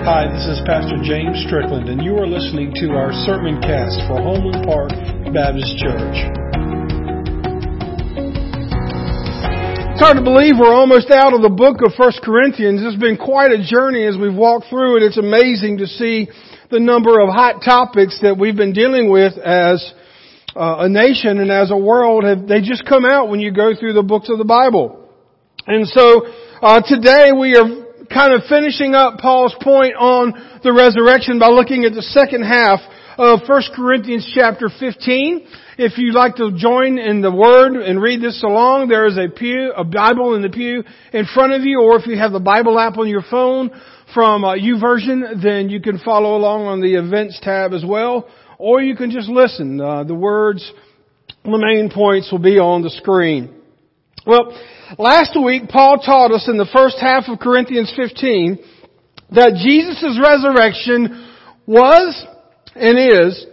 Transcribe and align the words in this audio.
Hi, 0.00 0.24
this 0.32 0.48
is 0.48 0.64
Pastor 0.64 0.96
James 1.04 1.44
Strickland, 1.44 1.90
and 1.90 2.00
you 2.00 2.16
are 2.16 2.26
listening 2.26 2.72
to 2.80 2.96
our 2.96 3.12
sermon 3.28 3.60
cast 3.60 4.00
for 4.08 4.16
Homeland 4.16 4.64
Park 4.64 4.88
Baptist 5.28 5.76
Church. 5.76 6.16
It's 9.92 10.00
hard 10.00 10.16
to 10.16 10.24
believe 10.24 10.56
we're 10.56 10.72
almost 10.72 11.10
out 11.10 11.34
of 11.34 11.42
the 11.42 11.52
book 11.52 11.84
of 11.84 11.92
First 12.00 12.22
Corinthians. 12.24 12.80
It's 12.80 12.96
been 12.96 13.18
quite 13.18 13.52
a 13.52 13.60
journey 13.60 14.06
as 14.06 14.16
we've 14.16 14.32
walked 14.32 14.72
through 14.72 14.96
it. 14.96 15.02
It's 15.02 15.18
amazing 15.18 15.84
to 15.84 15.86
see 15.86 16.30
the 16.70 16.80
number 16.80 17.20
of 17.20 17.28
hot 17.28 17.60
topics 17.60 18.18
that 18.22 18.38
we've 18.38 18.56
been 18.56 18.72
dealing 18.72 19.12
with 19.12 19.36
as 19.36 19.84
uh, 20.56 20.80
a 20.80 20.88
nation 20.88 21.44
and 21.44 21.50
as 21.52 21.70
a 21.70 21.76
world. 21.76 22.24
Have, 22.24 22.48
they 22.48 22.62
just 22.62 22.86
come 22.88 23.04
out 23.04 23.28
when 23.28 23.40
you 23.40 23.52
go 23.52 23.76
through 23.78 23.92
the 23.92 24.02
books 24.02 24.30
of 24.30 24.38
the 24.38 24.48
Bible. 24.48 24.96
And 25.66 25.86
so 25.86 26.24
uh, 26.62 26.80
today 26.88 27.36
we 27.36 27.54
are 27.54 27.89
kind 28.12 28.32
of 28.32 28.42
finishing 28.48 28.94
up 28.94 29.18
Paul's 29.18 29.54
point 29.62 29.94
on 29.94 30.60
the 30.64 30.72
resurrection 30.72 31.38
by 31.38 31.48
looking 31.48 31.84
at 31.84 31.94
the 31.94 32.02
second 32.02 32.42
half 32.42 32.80
of 33.16 33.40
1 33.46 33.62
Corinthians 33.74 34.30
chapter 34.34 34.68
15. 34.68 35.46
If 35.78 35.96
you'd 35.96 36.14
like 36.14 36.36
to 36.36 36.50
join 36.56 36.98
in 36.98 37.22
the 37.22 37.30
Word 37.30 37.76
and 37.76 38.02
read 38.02 38.20
this 38.20 38.42
along, 38.42 38.88
there 38.88 39.06
is 39.06 39.16
a 39.16 39.28
pew, 39.28 39.72
a 39.76 39.84
Bible 39.84 40.34
in 40.34 40.42
the 40.42 40.50
pew 40.50 40.82
in 41.12 41.24
front 41.32 41.52
of 41.52 41.62
you, 41.62 41.80
or 41.80 41.98
if 41.98 42.06
you 42.06 42.18
have 42.18 42.32
the 42.32 42.40
Bible 42.40 42.78
app 42.78 42.98
on 42.98 43.08
your 43.08 43.22
phone 43.22 43.70
from 44.12 44.44
uh, 44.44 44.54
YouVersion, 44.54 45.40
then 45.42 45.70
you 45.70 45.80
can 45.80 45.98
follow 45.98 46.36
along 46.36 46.66
on 46.66 46.80
the 46.80 46.94
Events 46.96 47.38
tab 47.40 47.72
as 47.72 47.84
well, 47.86 48.28
or 48.58 48.82
you 48.82 48.96
can 48.96 49.10
just 49.10 49.28
listen. 49.28 49.80
Uh, 49.80 50.02
the 50.02 50.14
words, 50.14 50.70
the 51.44 51.50
main 51.50 51.90
points 51.90 52.30
will 52.32 52.40
be 52.40 52.58
on 52.58 52.82
the 52.82 52.90
screen. 52.90 53.54
Well, 54.26 54.52
last 54.98 55.38
week 55.42 55.68
Paul 55.68 55.98
taught 55.98 56.32
us 56.32 56.48
in 56.48 56.56
the 56.56 56.68
first 56.72 56.96
half 57.00 57.24
of 57.28 57.38
Corinthians 57.38 57.92
15 57.94 58.58
that 59.32 59.60
Jesus' 59.62 60.18
resurrection 60.18 61.28
was 61.66 62.26
and 62.74 62.98
is 62.98 63.46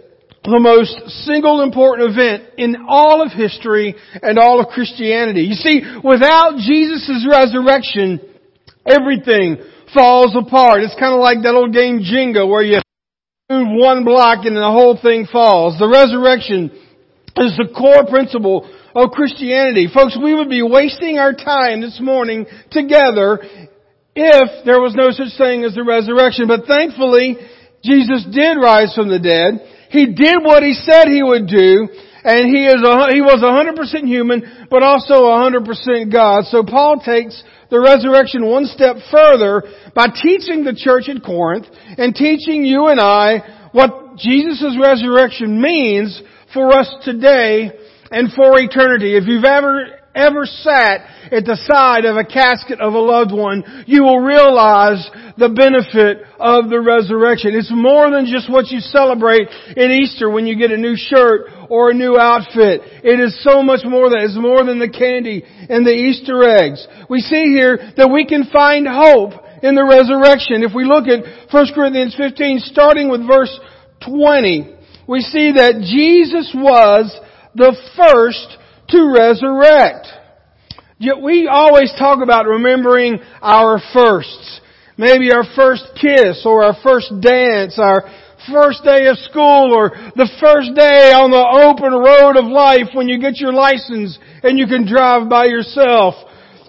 the 0.44 0.58
most 0.58 0.96
single 1.26 1.62
important 1.62 2.10
event 2.10 2.54
in 2.56 2.86
all 2.88 3.22
of 3.22 3.32
history 3.32 3.94
and 4.22 4.38
all 4.38 4.60
of 4.60 4.68
Christianity. 4.68 5.42
You 5.42 5.54
see, 5.54 5.82
without 6.02 6.56
Jesus' 6.56 7.26
resurrection, 7.28 8.20
everything 8.86 9.58
falls 9.92 10.34
apart. 10.34 10.82
It's 10.82 10.96
kind 10.98 11.12
of 11.12 11.20
like 11.20 11.42
that 11.42 11.54
old 11.54 11.72
game 11.72 12.00
Jenga 12.00 12.48
where 12.48 12.62
you 12.62 12.80
move 13.50 13.68
one 13.76 14.04
block 14.04 14.46
and 14.46 14.56
the 14.56 14.62
whole 14.62 14.98
thing 15.00 15.26
falls. 15.30 15.78
The 15.78 15.88
resurrection 15.88 16.72
is 17.36 17.54
the 17.56 17.68
core 17.70 18.08
principle 18.08 18.66
of 18.98 19.12
Christianity. 19.12 19.86
Folks, 19.92 20.18
we 20.20 20.34
would 20.34 20.50
be 20.50 20.62
wasting 20.62 21.18
our 21.18 21.32
time 21.32 21.80
this 21.80 22.00
morning 22.02 22.46
together 22.72 23.38
if 24.14 24.64
there 24.66 24.80
was 24.82 24.94
no 24.98 25.14
such 25.14 25.38
thing 25.38 25.62
as 25.62 25.74
the 25.74 25.86
resurrection. 25.86 26.48
But 26.48 26.66
thankfully, 26.66 27.38
Jesus 27.84 28.26
did 28.26 28.58
rise 28.58 28.92
from 28.94 29.08
the 29.08 29.22
dead. 29.22 29.62
He 29.90 30.10
did 30.10 30.42
what 30.42 30.64
he 30.64 30.74
said 30.74 31.06
he 31.06 31.22
would 31.22 31.46
do, 31.46 31.86
and 32.26 32.50
he 32.50 32.66
is 32.66 32.82
a, 32.82 33.14
he 33.14 33.22
was 33.22 33.38
100% 33.38 33.78
human, 34.04 34.66
but 34.68 34.82
also 34.82 35.30
100% 35.30 36.12
God. 36.12 36.44
So 36.50 36.64
Paul 36.66 36.98
takes 36.98 37.40
the 37.70 37.78
resurrection 37.78 38.44
one 38.44 38.66
step 38.66 38.96
further 39.12 39.62
by 39.94 40.06
teaching 40.10 40.64
the 40.64 40.74
church 40.74 41.08
at 41.08 41.22
Corinth 41.22 41.66
and 41.96 42.14
teaching 42.14 42.64
you 42.64 42.88
and 42.88 42.98
I 42.98 43.70
what 43.70 44.16
Jesus' 44.18 44.76
resurrection 44.82 45.62
means 45.62 46.20
for 46.52 46.74
us 46.74 46.92
today 47.04 47.70
and 48.10 48.32
for 48.32 48.58
eternity. 48.58 49.16
If 49.16 49.24
you've 49.26 49.44
ever 49.44 49.98
ever 50.18 50.44
sat 50.44 51.06
at 51.30 51.46
the 51.46 51.54
side 51.70 52.04
of 52.04 52.16
a 52.16 52.24
casket 52.24 52.80
of 52.80 52.92
a 52.94 52.98
loved 52.98 53.30
one, 53.30 53.62
you 53.86 54.02
will 54.02 54.18
realize 54.18 55.06
the 55.38 55.48
benefit 55.48 56.26
of 56.40 56.68
the 56.68 56.80
resurrection. 56.80 57.54
It's 57.54 57.70
more 57.70 58.10
than 58.10 58.26
just 58.26 58.50
what 58.50 58.66
you 58.68 58.80
celebrate 58.80 59.46
in 59.76 59.94
Easter 59.94 60.28
when 60.28 60.46
you 60.46 60.58
get 60.58 60.72
a 60.72 60.76
new 60.76 60.96
shirt 60.96 61.70
or 61.70 61.90
a 61.90 61.94
new 61.94 62.18
outfit. 62.18 62.82
It 63.06 63.20
is 63.20 63.38
so 63.44 63.62
much 63.62 63.86
more 63.86 64.10
than, 64.10 64.26
it's 64.26 64.34
more 64.34 64.64
than 64.64 64.82
the 64.82 64.90
candy 64.90 65.44
and 65.46 65.86
the 65.86 65.94
Easter 65.94 66.42
eggs. 66.42 66.82
We 67.08 67.20
see 67.20 67.54
here 67.54 67.78
that 67.96 68.10
we 68.10 68.26
can 68.26 68.50
find 68.50 68.88
hope 68.90 69.38
in 69.62 69.78
the 69.78 69.86
resurrection. 69.86 70.66
If 70.66 70.74
we 70.74 70.82
look 70.82 71.06
at 71.06 71.22
1 71.52 71.74
Corinthians 71.74 72.18
15, 72.18 72.58
starting 72.66 73.08
with 73.08 73.26
verse 73.26 73.54
20, 74.02 74.74
we 75.06 75.20
see 75.22 75.52
that 75.54 75.78
Jesus 75.86 76.50
was 76.54 77.06
the 77.58 77.76
first 77.96 78.56
to 78.88 79.12
resurrect. 79.12 80.06
Yet 80.98 81.20
we 81.20 81.46
always 81.46 81.92
talk 81.98 82.22
about 82.22 82.46
remembering 82.46 83.18
our 83.42 83.80
firsts. 83.92 84.60
Maybe 84.96 85.30
our 85.30 85.44
first 85.54 85.84
kiss 85.94 86.42
or 86.44 86.64
our 86.64 86.76
first 86.82 87.12
dance, 87.20 87.78
our 87.78 88.02
first 88.50 88.82
day 88.82 89.06
of 89.06 89.18
school 89.18 89.70
or 89.74 89.90
the 90.16 90.30
first 90.40 90.74
day 90.74 91.12
on 91.14 91.30
the 91.30 91.38
open 91.38 91.92
road 91.92 92.34
of 92.34 92.50
life 92.50 92.94
when 92.94 93.08
you 93.08 93.20
get 93.20 93.38
your 93.38 93.52
license 93.52 94.18
and 94.42 94.58
you 94.58 94.66
can 94.66 94.86
drive 94.86 95.28
by 95.28 95.46
yourself. 95.46 96.14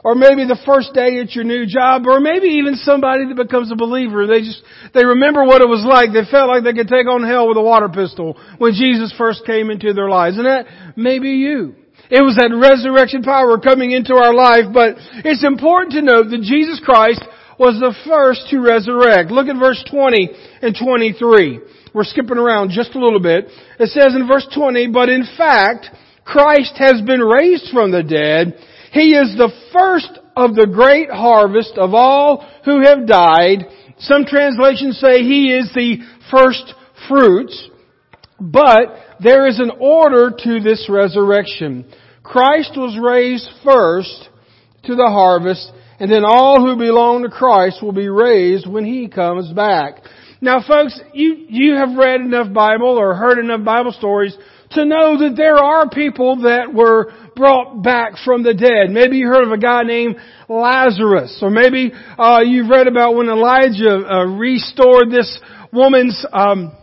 Or 0.03 0.15
maybe 0.15 0.47
the 0.47 0.59
first 0.65 0.93
day 0.93 1.19
at 1.19 1.35
your 1.35 1.43
new 1.43 1.67
job, 1.67 2.07
or 2.07 2.19
maybe 2.19 2.63
even 2.63 2.75
somebody 2.75 3.27
that 3.27 3.35
becomes 3.35 3.71
a 3.71 3.75
believer. 3.75 4.27
They 4.27 4.39
just, 4.39 4.63
they 4.93 5.03
remember 5.03 5.43
what 5.43 5.61
it 5.61 5.67
was 5.67 5.83
like. 5.83 6.15
They 6.15 6.23
felt 6.29 6.47
like 6.47 6.63
they 6.63 6.71
could 6.71 6.87
take 6.87 7.03
on 7.03 7.27
hell 7.27 7.51
with 7.51 7.59
a 7.59 7.61
water 7.61 7.89
pistol 7.89 8.39
when 8.57 8.71
Jesus 8.73 9.13
first 9.17 9.43
came 9.45 9.69
into 9.69 9.91
their 9.91 10.07
lives. 10.07 10.37
And 10.37 10.47
that 10.47 10.95
may 10.95 11.19
be 11.19 11.43
you. 11.43 11.75
It 12.09 12.23
was 12.23 12.39
that 12.39 12.49
resurrection 12.55 13.21
power 13.21 13.59
coming 13.59 13.91
into 13.91 14.15
our 14.15 14.33
life, 14.33 14.71
but 14.73 14.95
it's 15.27 15.45
important 15.45 15.93
to 15.93 16.01
note 16.01 16.31
that 16.31 16.41
Jesus 16.41 16.79
Christ 16.79 17.21
was 17.59 17.75
the 17.77 17.93
first 18.07 18.47
to 18.49 18.63
resurrect. 18.63 19.29
Look 19.29 19.51
at 19.51 19.59
verse 19.59 19.83
20 19.91 20.31
and 20.63 20.73
23. 20.73 21.59
We're 21.93 22.07
skipping 22.07 22.39
around 22.39 22.71
just 22.71 22.95
a 22.95 23.03
little 23.03 23.19
bit. 23.19 23.51
It 23.77 23.91
says 23.91 24.15
in 24.15 24.25
verse 24.25 24.47
20, 24.55 24.89
but 24.89 25.09
in 25.09 25.27
fact, 25.35 25.91
Christ 26.23 26.73
has 26.77 27.01
been 27.01 27.21
raised 27.21 27.69
from 27.73 27.91
the 27.91 28.01
dead 28.01 28.55
he 28.91 29.15
is 29.15 29.35
the 29.37 29.51
first 29.71 30.19
of 30.35 30.55
the 30.55 30.67
great 30.67 31.09
harvest 31.09 31.73
of 31.77 31.93
all 31.93 32.47
who 32.65 32.81
have 32.83 33.07
died. 33.07 33.65
Some 33.99 34.25
translations 34.25 34.99
say 34.99 35.23
he 35.23 35.53
is 35.53 35.71
the 35.73 35.97
first 36.31 36.73
fruits. 37.07 37.69
But 38.39 38.95
there 39.21 39.47
is 39.47 39.59
an 39.59 39.71
order 39.79 40.31
to 40.31 40.59
this 40.61 40.87
resurrection. 40.89 41.85
Christ 42.23 42.71
was 42.75 42.97
raised 43.01 43.49
first 43.63 44.29
to 44.85 44.95
the 44.95 45.07
harvest, 45.07 45.71
and 45.99 46.09
then 46.09 46.23
all 46.25 46.65
who 46.65 46.77
belong 46.77 47.23
to 47.23 47.29
Christ 47.29 47.83
will 47.83 47.91
be 47.91 48.07
raised 48.07 48.67
when 48.67 48.85
He 48.85 49.09
comes 49.09 49.51
back. 49.51 50.03
Now 50.41 50.63
folks, 50.65 50.99
you, 51.13 51.47
you 51.49 51.75
have 51.75 51.97
read 51.97 52.21
enough 52.21 52.53
Bible 52.53 52.97
or 52.97 53.13
heard 53.13 53.39
enough 53.39 53.65
Bible 53.65 53.91
stories 53.91 54.37
to 54.71 54.85
know 54.85 55.17
that 55.17 55.35
there 55.35 55.57
are 55.57 55.89
people 55.89 56.43
that 56.43 56.73
were 56.73 57.11
brought 57.39 57.81
back 57.81 58.13
from 58.23 58.43
the 58.43 58.53
dead. 58.53 58.91
Maybe 58.91 59.17
you 59.17 59.27
heard 59.27 59.45
of 59.45 59.51
a 59.51 59.57
guy 59.57 59.81
named 59.83 60.17
Lazarus, 60.47 61.39
or 61.41 61.49
maybe 61.49 61.91
uh, 62.19 62.41
you've 62.45 62.69
read 62.69 62.87
about 62.87 63.15
when 63.15 63.29
Elijah 63.29 63.95
uh, 63.95 64.25
restored 64.37 65.09
this 65.09 65.39
woman's 65.73 66.23
um, 66.31 66.75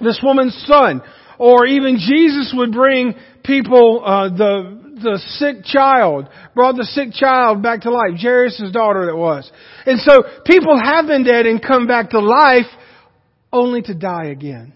this 0.00 0.20
woman's 0.22 0.60
son, 0.66 1.00
or 1.38 1.66
even 1.66 1.96
Jesus 1.96 2.52
would 2.54 2.72
bring 2.72 3.14
people 3.44 4.02
uh, 4.04 4.28
the 4.28 4.82
the 5.02 5.18
sick 5.38 5.64
child, 5.64 6.28
brought 6.54 6.76
the 6.76 6.84
sick 6.84 7.12
child 7.12 7.62
back 7.62 7.82
to 7.82 7.90
life. 7.90 8.20
Jairus' 8.20 8.70
daughter 8.72 9.06
that 9.06 9.16
was. 9.16 9.50
And 9.86 10.00
so 10.00 10.22
people 10.44 10.78
have 10.78 11.06
been 11.06 11.24
dead 11.24 11.46
and 11.46 11.62
come 11.62 11.86
back 11.86 12.10
to 12.10 12.20
life 12.20 12.66
only 13.52 13.82
to 13.82 13.94
die 13.94 14.26
again. 14.26 14.72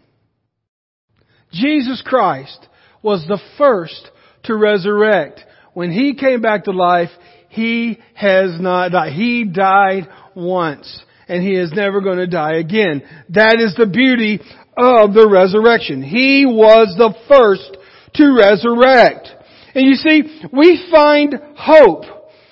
Jesus 1.52 2.02
Christ 2.04 2.66
was 3.02 3.24
the 3.26 3.40
first 3.56 4.10
to 4.46 4.56
resurrect. 4.56 5.40
When 5.74 5.90
He 5.90 6.14
came 6.14 6.40
back 6.40 6.64
to 6.64 6.72
life, 6.72 7.10
He 7.48 7.98
has 8.14 8.60
not 8.60 8.92
died. 8.92 9.12
He 9.12 9.44
died 9.44 10.08
once. 10.34 11.02
And 11.28 11.42
He 11.42 11.54
is 11.54 11.72
never 11.72 12.00
going 12.00 12.18
to 12.18 12.26
die 12.26 12.56
again. 12.56 13.02
That 13.30 13.60
is 13.60 13.74
the 13.76 13.86
beauty 13.86 14.40
of 14.76 15.14
the 15.14 15.28
resurrection. 15.28 16.02
He 16.02 16.44
was 16.46 16.94
the 16.96 17.14
first 17.28 17.76
to 18.14 18.34
resurrect. 18.36 19.28
And 19.74 19.86
you 19.86 19.94
see, 19.94 20.22
we 20.52 20.88
find 20.90 21.34
hope 21.56 22.04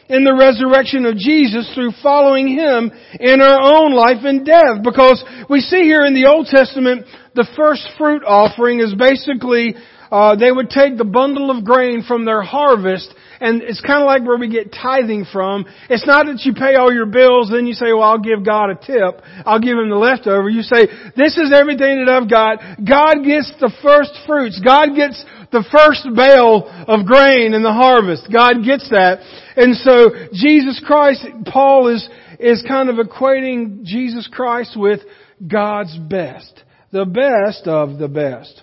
in 0.09 0.25
the 0.25 0.35
resurrection 0.35 1.07
of 1.07 1.17
Jesus 1.17 1.71
through 1.75 1.93
following 2.03 2.49
Him 2.49 2.91
in 3.21 3.41
our 3.41 3.61
own 3.61 3.95
life 3.95 4.25
and 4.25 4.45
death. 4.45 4.83
Because 4.83 5.25
we 5.49 5.61
see 5.61 5.83
here 5.83 6.05
in 6.05 6.15
the 6.15 6.29
Old 6.29 6.47
Testament, 6.47 7.07
the 7.35 7.49
first 7.57 7.89
fruit 7.97 8.23
offering 8.27 8.81
is 8.81 8.95
basically 8.95 9.75
uh, 10.11 10.37
they 10.37 10.51
would 10.51 10.71
take 10.71 10.97
the 10.97 11.05
bundle 11.05 11.51
of 11.51 11.65
grain 11.65 12.03
from 12.07 12.25
their 12.25 12.43
harvest, 12.43 13.13
and 13.41 13.63
it's 13.63 13.81
kind 13.81 14.01
of 14.01 14.07
like 14.07 14.25
where 14.25 14.39
we 14.39 14.49
get 14.49 14.73
tithing 14.73 15.27
from. 15.33 15.67
It's 15.91 16.07
not 16.07 16.27
that 16.27 16.41
you 16.45 16.55
pay 16.55 16.77
all 16.77 16.93
your 16.93 17.07
bills, 17.07 17.51
then 17.51 17.67
you 17.67 17.75
say, 17.75 17.93
well, 17.93 18.03
I'll 18.03 18.19
give 18.19 18.45
God 18.45 18.71
a 18.71 18.75
tip. 18.75 19.23
I'll 19.45 19.61
give 19.61 19.77
him 19.77 19.91
the 19.91 19.97
leftover. 19.97 20.49
You 20.49 20.63
say, 20.63 20.87
this 21.17 21.37
is 21.37 21.53
everything 21.55 22.05
that 22.05 22.09
I've 22.09 22.31
got. 22.31 22.59
God 22.85 23.25
gets 23.25 23.53
the 23.61 23.73
first 23.83 24.13
fruits. 24.27 24.61
God 24.65 24.95
gets 24.95 25.25
the 25.53 25.65
first 25.71 26.07
bale 26.17 26.67
of 26.89 27.07
grain 27.07 27.55
in 27.55 27.63
the 27.63 27.73
harvest. 27.73 28.27
God 28.33 28.65
gets 28.65 28.89
that. 28.91 29.21
And 29.57 29.77
so, 29.77 30.29
Jesus 30.33 30.83
Christ, 30.85 31.27
Paul 31.47 31.95
is, 31.95 32.09
is 32.41 32.65
kind 32.67 32.89
of 32.89 32.97
equating 32.97 33.85
Jesus 33.85 34.29
Christ 34.31 34.77
with 34.77 35.01
God's 35.47 35.97
best. 35.99 36.63
The 36.93 37.05
best 37.05 37.67
of 37.67 37.99
the 37.99 38.09
best. 38.09 38.63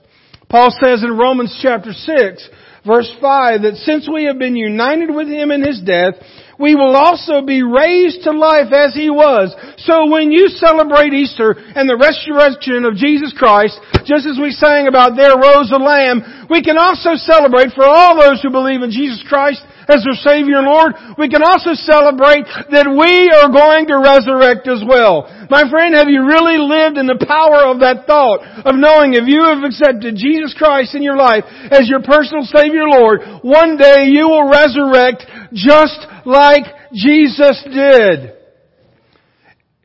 Paul 0.52 0.68
says 0.84 1.02
in 1.02 1.16
Romans 1.16 1.58
chapter 1.64 1.94
6, 1.96 2.50
verse 2.86 3.08
5, 3.24 3.64
that 3.64 3.80
since 3.88 4.04
we 4.12 4.26
have 4.26 4.38
been 4.38 4.60
united 4.60 5.08
with 5.08 5.32
Him 5.32 5.50
in 5.50 5.64
His 5.64 5.80
death, 5.80 6.20
we 6.60 6.76
will 6.76 6.92
also 6.92 7.40
be 7.40 7.64
raised 7.64 8.28
to 8.28 8.36
life 8.36 8.68
as 8.76 8.92
He 8.94 9.10
was. 9.10 9.56
So 9.88 10.12
when 10.12 10.30
you 10.30 10.52
celebrate 10.52 11.16
Easter 11.16 11.56
and 11.56 11.88
the 11.88 11.96
resurrection 11.96 12.84
of 12.84 13.00
Jesus 13.00 13.32
Christ, 13.32 13.80
just 14.04 14.28
as 14.28 14.36
we 14.36 14.52
sang 14.52 14.92
about 14.92 15.16
there 15.16 15.40
rose 15.40 15.72
a 15.72 15.80
lamb, 15.80 16.52
we 16.52 16.60
can 16.60 16.76
also 16.76 17.16
celebrate 17.16 17.72
for 17.72 17.88
all 17.88 18.20
those 18.20 18.44
who 18.44 18.52
believe 18.52 18.84
in 18.84 18.92
Jesus 18.92 19.24
Christ 19.24 19.64
as 19.92 20.08
their 20.08 20.16
Savior 20.16 20.64
and 20.64 20.68
Lord, 20.68 20.96
we 21.20 21.28
can 21.28 21.44
also 21.44 21.76
celebrate 21.76 22.48
that 22.72 22.88
we 22.88 23.28
are 23.30 23.52
going 23.52 23.86
to 23.92 24.00
resurrect 24.00 24.66
as 24.72 24.80
well. 24.88 25.28
My 25.52 25.68
friend, 25.68 25.94
have 25.94 26.08
you 26.08 26.24
really 26.24 26.56
lived 26.56 26.96
in 26.96 27.12
the 27.12 27.20
power 27.20 27.68
of 27.68 27.84
that 27.84 28.08
thought 28.08 28.40
of 28.64 28.80
knowing 28.80 29.14
if 29.14 29.28
you 29.28 29.44
have 29.44 29.68
accepted 29.68 30.16
Jesus 30.16 30.56
Christ 30.56 30.96
in 30.96 31.04
your 31.04 31.20
life 31.20 31.44
as 31.70 31.92
your 31.92 32.02
personal 32.02 32.48
Savior 32.48 32.88
Lord, 32.88 33.44
one 33.44 33.76
day 33.76 34.08
you 34.08 34.32
will 34.32 34.48
resurrect 34.48 35.28
just 35.52 36.00
like 36.26 36.64
Jesus 36.96 37.60
did. 37.68 38.40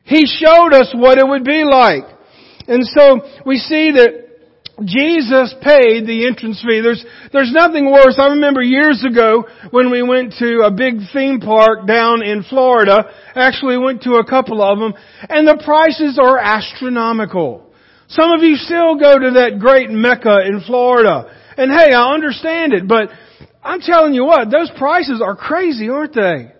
He 0.06 0.22
showed 0.26 0.70
us 0.70 0.94
what 0.94 1.18
it 1.18 1.26
would 1.26 1.44
be 1.44 1.66
like. 1.66 2.06
And 2.68 2.86
so 2.86 3.20
we 3.44 3.58
see 3.58 3.90
that 3.90 4.25
Jesus 4.84 5.54
paid 5.62 6.06
the 6.06 6.26
entrance 6.26 6.60
fee. 6.60 6.80
There's, 6.82 7.02
there's 7.32 7.52
nothing 7.52 7.90
worse. 7.90 8.18
I 8.20 8.28
remember 8.28 8.60
years 8.60 9.02
ago 9.08 9.44
when 9.70 9.90
we 9.90 10.02
went 10.02 10.34
to 10.38 10.64
a 10.66 10.70
big 10.70 10.96
theme 11.14 11.40
park 11.40 11.86
down 11.86 12.22
in 12.22 12.42
Florida. 12.42 13.10
Actually 13.34 13.78
went 13.78 14.02
to 14.02 14.16
a 14.16 14.26
couple 14.26 14.60
of 14.60 14.78
them 14.78 14.92
and 15.30 15.48
the 15.48 15.62
prices 15.64 16.18
are 16.18 16.38
astronomical. 16.38 17.72
Some 18.08 18.30
of 18.30 18.42
you 18.42 18.56
still 18.56 18.98
go 18.98 19.18
to 19.18 19.30
that 19.40 19.58
great 19.58 19.90
Mecca 19.90 20.40
in 20.46 20.60
Florida. 20.60 21.34
And 21.56 21.70
hey, 21.70 21.94
I 21.94 22.12
understand 22.12 22.74
it, 22.74 22.86
but 22.86 23.08
I'm 23.64 23.80
telling 23.80 24.12
you 24.12 24.26
what, 24.26 24.50
those 24.50 24.70
prices 24.76 25.22
are 25.24 25.34
crazy, 25.34 25.88
aren't 25.88 26.14
they? 26.14 26.52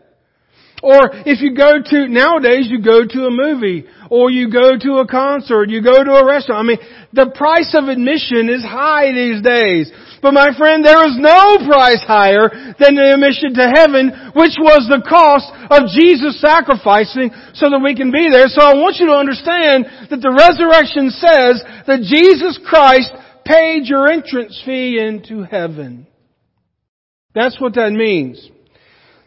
Or 0.87 1.11
if 1.27 1.43
you 1.43 1.51
go 1.51 1.83
to, 1.83 2.07
nowadays 2.07 2.71
you 2.71 2.79
go 2.79 3.03
to 3.03 3.27
a 3.27 3.31
movie, 3.35 3.91
or 4.07 4.31
you 4.31 4.47
go 4.47 4.79
to 4.79 5.03
a 5.03 5.07
concert, 5.11 5.67
you 5.67 5.83
go 5.83 5.99
to 5.99 6.15
a 6.15 6.25
restaurant. 6.25 6.63
I 6.63 6.67
mean, 6.71 6.79
the 7.11 7.35
price 7.35 7.75
of 7.75 7.91
admission 7.91 8.47
is 8.47 8.63
high 8.63 9.11
these 9.11 9.43
days. 9.43 9.91
But 10.23 10.39
my 10.39 10.55
friend, 10.55 10.87
there 10.87 11.03
is 11.03 11.19
no 11.19 11.59
price 11.67 12.07
higher 12.07 12.47
than 12.79 12.95
the 12.95 13.19
admission 13.19 13.59
to 13.59 13.67
heaven, 13.67 14.31
which 14.39 14.55
was 14.63 14.87
the 14.87 15.03
cost 15.03 15.51
of 15.75 15.91
Jesus 15.91 16.39
sacrificing 16.39 17.35
so 17.59 17.67
that 17.67 17.83
we 17.83 17.99
can 17.99 18.15
be 18.15 18.31
there. 18.31 18.47
So 18.47 18.63
I 18.63 18.79
want 18.79 19.03
you 19.03 19.11
to 19.11 19.19
understand 19.19 19.91
that 20.07 20.23
the 20.23 20.31
resurrection 20.31 21.11
says 21.11 21.67
that 21.91 22.07
Jesus 22.07 22.63
Christ 22.63 23.11
paid 23.43 23.91
your 23.91 24.07
entrance 24.07 24.55
fee 24.65 25.03
into 25.03 25.43
heaven. 25.43 26.07
That's 27.35 27.61
what 27.61 27.75
that 27.75 27.91
means. 27.91 28.55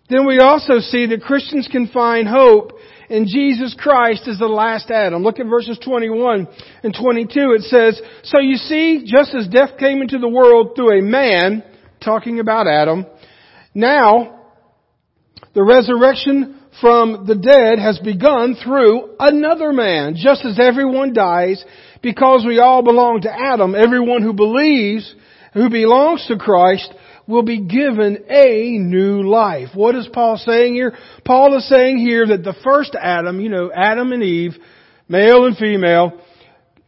Then 0.09 0.25
we 0.25 0.39
also 0.39 0.79
see 0.79 1.05
that 1.07 1.21
Christians 1.21 1.67
can 1.71 1.87
find 1.87 2.27
hope 2.27 2.73
in 3.09 3.25
Jesus 3.27 3.75
Christ 3.77 4.27
as 4.27 4.39
the 4.39 4.47
last 4.47 4.89
Adam. 4.89 5.23
Look 5.23 5.39
at 5.39 5.45
verses 5.45 5.79
21 5.83 6.47
and 6.83 6.95
22. 6.99 7.55
It 7.57 7.61
says, 7.63 8.01
So 8.23 8.39
you 8.39 8.55
see, 8.55 9.03
just 9.05 9.35
as 9.35 9.47
death 9.47 9.77
came 9.77 10.01
into 10.01 10.17
the 10.17 10.27
world 10.27 10.71
through 10.75 10.99
a 10.99 11.01
man, 11.01 11.63
talking 12.03 12.39
about 12.39 12.67
Adam, 12.67 13.05
now 13.73 14.39
the 15.53 15.63
resurrection 15.63 16.59
from 16.81 17.25
the 17.27 17.35
dead 17.35 17.77
has 17.79 17.99
begun 17.99 18.55
through 18.63 19.15
another 19.19 19.73
man, 19.73 20.15
just 20.15 20.45
as 20.45 20.59
everyone 20.59 21.13
dies, 21.13 21.63
because 22.01 22.45
we 22.47 22.59
all 22.59 22.81
belong 22.81 23.21
to 23.21 23.31
Adam. 23.31 23.75
Everyone 23.75 24.23
who 24.23 24.33
believes, 24.33 25.13
who 25.53 25.69
belongs 25.69 26.25
to 26.27 26.37
Christ, 26.37 26.93
will 27.29 27.43
be 27.43 27.61
given 27.61 28.25
a 28.27 28.77
new 28.79 29.21
life. 29.21 29.69
What 29.75 29.93
is 29.93 30.09
Paul 30.11 30.37
saying 30.37 30.73
here? 30.73 30.97
Paul 31.23 31.55
is 31.57 31.69
saying 31.69 31.99
here 31.99 32.25
that 32.25 32.43
the 32.43 32.55
first 32.63 32.95
Adam, 32.99 33.39
you 33.39 33.49
know, 33.49 33.71
Adam 33.71 34.11
and 34.11 34.23
Eve, 34.23 34.53
male 35.07 35.45
and 35.45 35.55
female, 35.55 36.19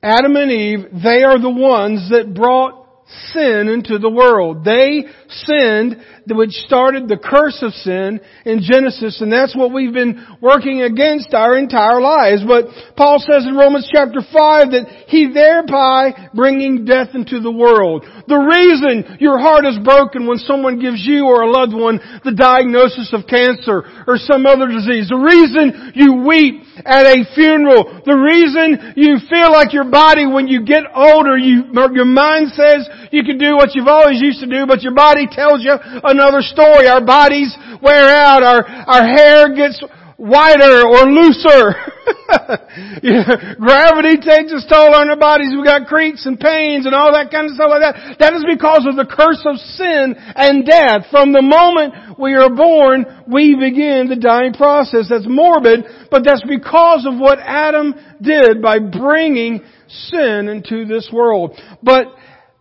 Adam 0.02 0.36
and 0.36 0.52
Eve, 0.52 0.80
they 1.04 1.22
are 1.22 1.40
the 1.40 1.50
ones 1.50 2.10
that 2.10 2.34
brought 2.34 2.88
sin 3.34 3.68
into 3.68 4.00
the 4.00 4.10
world. 4.10 4.66
They 4.66 5.04
sinned, 5.30 6.04
which 6.28 6.52
started 6.68 7.08
the 7.08 7.18
curse 7.18 7.60
of 7.62 7.74
sin 7.74 8.22
in 8.46 8.62
Genesis, 8.62 9.22
and 9.22 9.32
that's 9.32 9.56
what 9.56 9.74
we've 9.74 9.94
been 9.94 10.22
working 10.42 10.82
against 10.82 11.34
our 11.34 11.58
entire 11.58 12.02
lives. 12.02 12.44
But 12.46 12.70
Paul 12.96 13.20
says 13.20 13.46
in 13.46 13.56
Romans 13.56 13.90
chapter 13.94 14.22
5 14.22 14.72
that 14.72 15.06
he 15.08 15.34
thereby 15.34 16.30
bringing 16.34 16.86
death 16.86 17.14
into 17.14 17.40
the 17.40 17.52
world. 17.52 18.06
The 18.28 18.38
reason 18.38 19.18
your 19.20 19.40
heart 19.40 19.66
is 19.66 19.80
broken 19.84 20.28
when 20.28 20.38
someone 20.38 20.80
gives 20.80 21.02
you 21.02 21.26
or 21.26 21.42
a 21.42 21.52
loved 21.52 21.74
one 21.74 22.00
the 22.24 22.36
diagnosis 22.36 23.12
of 23.14 23.28
cancer 23.28 23.84
or 24.08 24.18
some 24.18 24.46
other 24.46 24.68
disease. 24.68 25.10
The 25.10 25.20
reason 25.20 25.94
you 25.96 26.24
weep 26.28 26.64
at 26.86 27.06
a 27.06 27.26
funeral. 27.34 28.02
The 28.06 28.18
reason 28.18 28.94
you 28.96 29.22
feel 29.30 29.52
like 29.52 29.74
your 29.74 29.90
body 29.90 30.26
when 30.26 30.48
you 30.48 30.66
get 30.66 30.86
older, 30.94 31.38
you, 31.38 31.70
your 31.94 32.10
mind 32.10 32.54
says 32.54 32.88
you 33.12 33.24
can 33.24 33.38
do 33.38 33.56
what 33.56 33.76
you've 33.76 33.92
always 33.92 34.22
used 34.22 34.40
to 34.42 34.50
do, 34.50 34.66
but 34.66 34.82
your 34.82 34.94
body 34.94 35.28
tells 35.30 35.64
you 35.64 35.74
another 36.12 36.42
story. 36.42 36.88
Our 36.88 37.04
bodies 37.04 37.56
wear 37.82 38.08
out, 38.10 38.44
our, 38.44 38.68
our 38.68 39.04
hair 39.08 39.56
gets 39.56 39.82
wider 40.22 40.86
or 40.86 41.10
looser. 41.10 41.74
yeah. 43.02 43.56
Gravity 43.58 44.22
takes 44.22 44.54
its 44.54 44.70
toll 44.70 44.94
on 44.94 45.10
our 45.10 45.18
bodies. 45.18 45.50
We've 45.56 45.66
got 45.66 45.88
creaks 45.88 46.28
and 46.28 46.40
pains 46.40 46.86
and 46.86 46.94
all 46.94 47.12
that 47.14 47.32
kind 47.32 47.50
of 47.50 47.56
stuff 47.56 47.74
like 47.74 47.82
that. 47.82 48.20
That 48.20 48.34
is 48.34 48.46
because 48.46 48.86
of 48.86 48.96
the 48.96 49.10
curse 49.10 49.42
of 49.50 49.58
sin 49.58 50.14
and 50.36 50.64
death. 50.64 51.10
From 51.10 51.34
the 51.34 51.42
moment 51.42 52.20
we 52.20 52.36
are 52.36 52.54
born, 52.54 53.06
we 53.28 53.56
begin 53.58 54.08
the 54.08 54.16
dying 54.16 54.54
process. 54.54 55.10
That's 55.10 55.26
morbid, 55.28 55.86
but 56.12 56.24
that's 56.24 56.46
because 56.46 57.10
of 57.10 57.18
what 57.18 57.40
Adam 57.42 57.96
did 58.22 58.62
by 58.62 58.78
bringing 58.78 59.62
sin 59.90 60.48
into 60.48 60.86
this 60.86 61.10
world. 61.12 61.58
But 61.82 62.14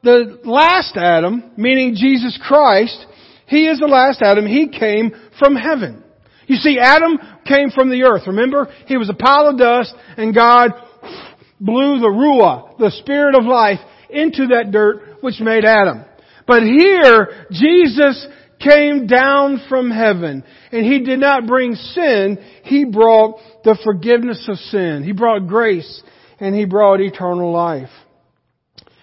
the 0.02 0.40
last 0.44 0.96
Adam, 0.96 1.52
meaning 1.58 1.94
Jesus 1.94 2.40
Christ, 2.42 3.04
he 3.50 3.66
is 3.66 3.80
the 3.80 3.88
last 3.88 4.22
Adam. 4.22 4.46
He 4.46 4.68
came 4.68 5.10
from 5.40 5.56
heaven. 5.56 6.04
You 6.46 6.54
see, 6.54 6.78
Adam 6.78 7.18
came 7.44 7.70
from 7.70 7.90
the 7.90 8.04
earth. 8.04 8.28
Remember? 8.28 8.72
He 8.86 8.96
was 8.96 9.10
a 9.10 9.14
pile 9.14 9.48
of 9.48 9.58
dust 9.58 9.92
and 10.16 10.32
God 10.32 10.70
blew 11.58 11.98
the 11.98 12.06
Ruah, 12.06 12.78
the 12.78 12.92
spirit 12.92 13.34
of 13.34 13.44
life, 13.44 13.80
into 14.08 14.46
that 14.48 14.70
dirt 14.70 15.18
which 15.20 15.40
made 15.40 15.64
Adam. 15.64 16.04
But 16.46 16.62
here, 16.62 17.46
Jesus 17.50 18.24
came 18.60 19.08
down 19.08 19.62
from 19.68 19.90
heaven 19.90 20.44
and 20.70 20.86
He 20.86 21.00
did 21.00 21.18
not 21.18 21.48
bring 21.48 21.74
sin. 21.74 22.38
He 22.62 22.84
brought 22.84 23.40
the 23.64 23.76
forgiveness 23.82 24.46
of 24.48 24.58
sin. 24.58 25.02
He 25.04 25.10
brought 25.10 25.48
grace 25.48 26.04
and 26.38 26.54
He 26.54 26.66
brought 26.66 27.00
eternal 27.00 27.52
life. 27.52 27.90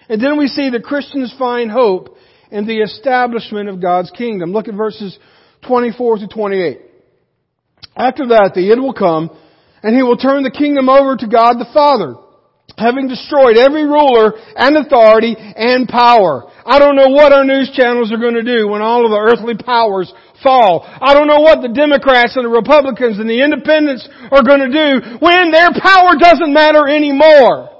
And 0.08 0.22
then 0.22 0.38
we 0.38 0.48
see 0.48 0.70
that 0.70 0.84
Christians 0.84 1.34
find 1.38 1.70
hope 1.70 2.16
in 2.50 2.66
the 2.66 2.80
establishment 2.80 3.68
of 3.68 3.80
God's 3.80 4.10
kingdom. 4.10 4.52
Look 4.52 4.68
at 4.68 4.74
verses 4.74 5.18
24 5.66 6.18
to 6.18 6.28
28. 6.28 6.80
After 7.96 8.28
that, 8.28 8.52
the 8.54 8.70
end 8.70 8.82
will 8.82 8.94
come, 8.94 9.30
and 9.82 9.94
he 9.94 10.02
will 10.02 10.16
turn 10.16 10.42
the 10.42 10.50
kingdom 10.50 10.88
over 10.88 11.16
to 11.16 11.26
God 11.26 11.58
the 11.58 11.70
Father, 11.74 12.14
having 12.76 13.08
destroyed 13.08 13.56
every 13.58 13.84
ruler 13.84 14.34
and 14.54 14.76
authority 14.76 15.34
and 15.36 15.88
power. 15.88 16.46
I 16.64 16.78
don't 16.78 16.96
know 16.96 17.10
what 17.10 17.32
our 17.32 17.44
news 17.44 17.70
channels 17.74 18.12
are 18.12 18.22
going 18.22 18.38
to 18.38 18.46
do 18.46 18.68
when 18.68 18.82
all 18.82 19.04
of 19.04 19.10
the 19.10 19.18
earthly 19.18 19.56
powers 19.56 20.12
fall. 20.42 20.86
I 20.86 21.14
don't 21.14 21.26
know 21.26 21.40
what 21.40 21.62
the 21.62 21.74
Democrats 21.74 22.36
and 22.36 22.44
the 22.44 22.54
Republicans 22.54 23.18
and 23.18 23.28
the 23.28 23.42
Independents 23.42 24.08
are 24.30 24.46
going 24.46 24.62
to 24.62 24.70
do 24.70 25.18
when 25.18 25.50
their 25.50 25.74
power 25.74 26.14
doesn't 26.18 26.54
matter 26.54 26.86
anymore. 26.86 27.77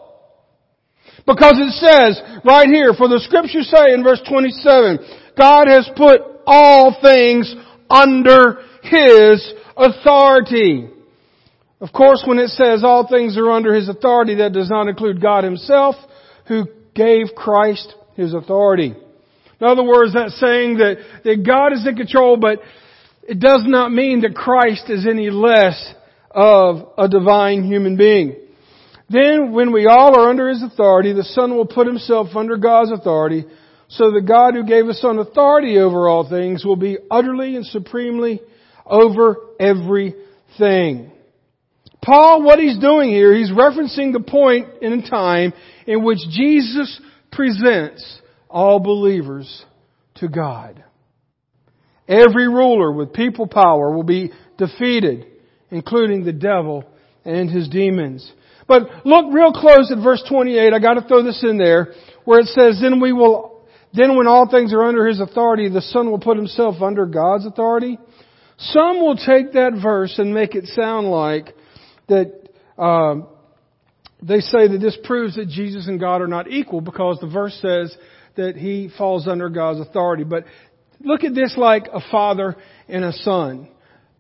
Because 1.29 1.61
it 1.61 1.73
says 1.77 2.41
right 2.43 2.67
here, 2.67 2.95
for 2.95 3.07
the 3.07 3.21
scriptures 3.21 3.69
say 3.69 3.93
in 3.93 4.03
verse 4.03 4.23
27, 4.27 4.99
God 5.37 5.69
has 5.69 5.89
put 5.95 6.23
all 6.47 6.97
things 7.03 7.55
under 7.91 8.65
His 8.83 9.53
authority. 9.77 10.89
Of 11.83 11.93
course, 11.93 12.25
when 12.27 12.39
it 12.39 12.49
says 12.49 12.83
all 12.83 13.07
things 13.07 13.37
are 13.37 13.51
under 13.51 13.75
His 13.75 13.91
authority, 13.91 14.37
that 14.37 14.55
does 14.55 14.71
not 14.71 14.89
include 14.89 15.21
God 15.21 15.45
Himself, 15.45 15.97
who 16.47 16.65
gave 16.95 17.27
Christ 17.37 17.95
His 18.15 18.33
authority. 18.33 18.95
In 19.61 19.67
other 19.67 19.85
words, 19.85 20.15
that's 20.15 20.41
saying 20.41 20.79
that, 20.79 20.97
that 21.25 21.45
God 21.47 21.75
is 21.75 21.87
in 21.87 21.95
control, 21.95 22.39
but 22.39 22.61
it 23.25 23.39
does 23.39 23.65
not 23.67 23.93
mean 23.93 24.23
that 24.23 24.35
Christ 24.35 24.89
is 24.89 25.07
any 25.07 25.29
less 25.29 25.93
of 26.31 26.89
a 26.97 27.07
divine 27.07 27.65
human 27.65 27.99
being. 27.99 28.48
Then, 29.09 29.53
when 29.53 29.73
we 29.73 29.87
all 29.87 30.19
are 30.19 30.29
under 30.29 30.49
His 30.49 30.63
authority, 30.63 31.13
the 31.13 31.25
Son 31.25 31.57
will 31.57 31.67
put 31.67 31.87
Himself 31.87 32.29
under 32.35 32.57
God's 32.57 32.93
authority, 32.93 33.45
so 33.89 34.11
that 34.11 34.27
God 34.27 34.55
who 34.55 34.65
gave 34.65 34.87
His 34.87 35.01
Son 35.01 35.19
authority 35.19 35.79
over 35.79 36.09
all 36.09 36.29
things 36.29 36.65
will 36.65 36.77
be 36.77 36.99
utterly 37.11 37.57
and 37.57 37.65
supremely 37.67 38.41
over 38.85 39.37
everything. 39.59 41.13
Paul, 42.03 42.43
what 42.43 42.59
he's 42.59 42.79
doing 42.79 43.11
here, 43.11 43.35
he's 43.35 43.51
referencing 43.51 44.13
the 44.13 44.25
point 44.27 44.83
in 44.83 45.03
time 45.03 45.53
in 45.87 46.05
which 46.05 46.19
Jesus 46.31 47.01
presents 47.33 48.21
all 48.49 48.81
believers 48.81 49.65
to 50.17 50.29
God. 50.29 50.83
Every 52.07 52.49
ruler 52.49 52.93
with 52.93 53.13
people 53.13 53.47
power 53.47 53.95
will 53.95 54.05
be 54.05 54.33
defeated, 54.57 55.27
including 55.71 56.25
the 56.25 56.33
devil 56.33 56.85
and 57.25 57.51
his 57.51 57.69
demons. 57.69 58.33
But 58.69 59.07
look 59.07 59.33
real 59.33 59.53
close 59.53 59.91
at 59.91 60.03
verse 60.03 60.23
28. 60.29 60.73
I 60.73 60.79
gotta 60.79 61.01
throw 61.01 61.23
this 61.25 61.43
in 61.43 61.57
there, 61.57 61.95
where 62.25 62.41
it 62.41 62.47
says, 62.49 62.79
then 62.81 63.01
we 63.01 63.13
will, 63.13 63.63
then 63.95 64.17
when 64.17 64.29
all 64.29 64.49
things 64.49 64.73
are 64.75 64.85
under 64.85 65.07
his 65.07 65.21
authority, 65.21 65.69
the 65.71 65.81
son 65.81 66.11
will 66.11 66.21
put 66.21 66.37
himself 66.37 66.83
under 66.83 67.07
God's 67.07 67.47
authority. 67.47 67.99
Some 68.59 69.01
will 69.01 69.17
take 69.17 69.55
that 69.55 69.79
verse 69.83 70.19
and 70.19 70.35
make 70.35 70.55
it 70.55 70.67
sound 70.67 71.09
like 71.09 71.55
that, 72.09 72.33
um, 72.77 73.29
they 74.21 74.41
say 74.41 74.69
that 74.69 74.79
this 74.81 74.99
proves 75.05 75.37
that 75.37 75.49
Jesus 75.49 75.87
and 75.89 75.99
God 75.99 76.21
are 76.21 76.29
not 76.29 76.51
equal 76.51 76.81
because 76.81 77.19
the 77.21 77.29
verse 77.29 77.57
says 77.63 77.97
that 78.37 78.57
he 78.57 78.91
falls 78.99 79.27
under 79.27 79.49
God's 79.49 79.81
authority. 79.81 80.25
But 80.25 80.45
look 81.01 81.25
at 81.25 81.35
this 81.35 81.55
like 81.57 81.87
a 81.93 82.01
father 82.11 82.57
and 82.89 83.05
a 83.05 83.13
son. 83.13 83.69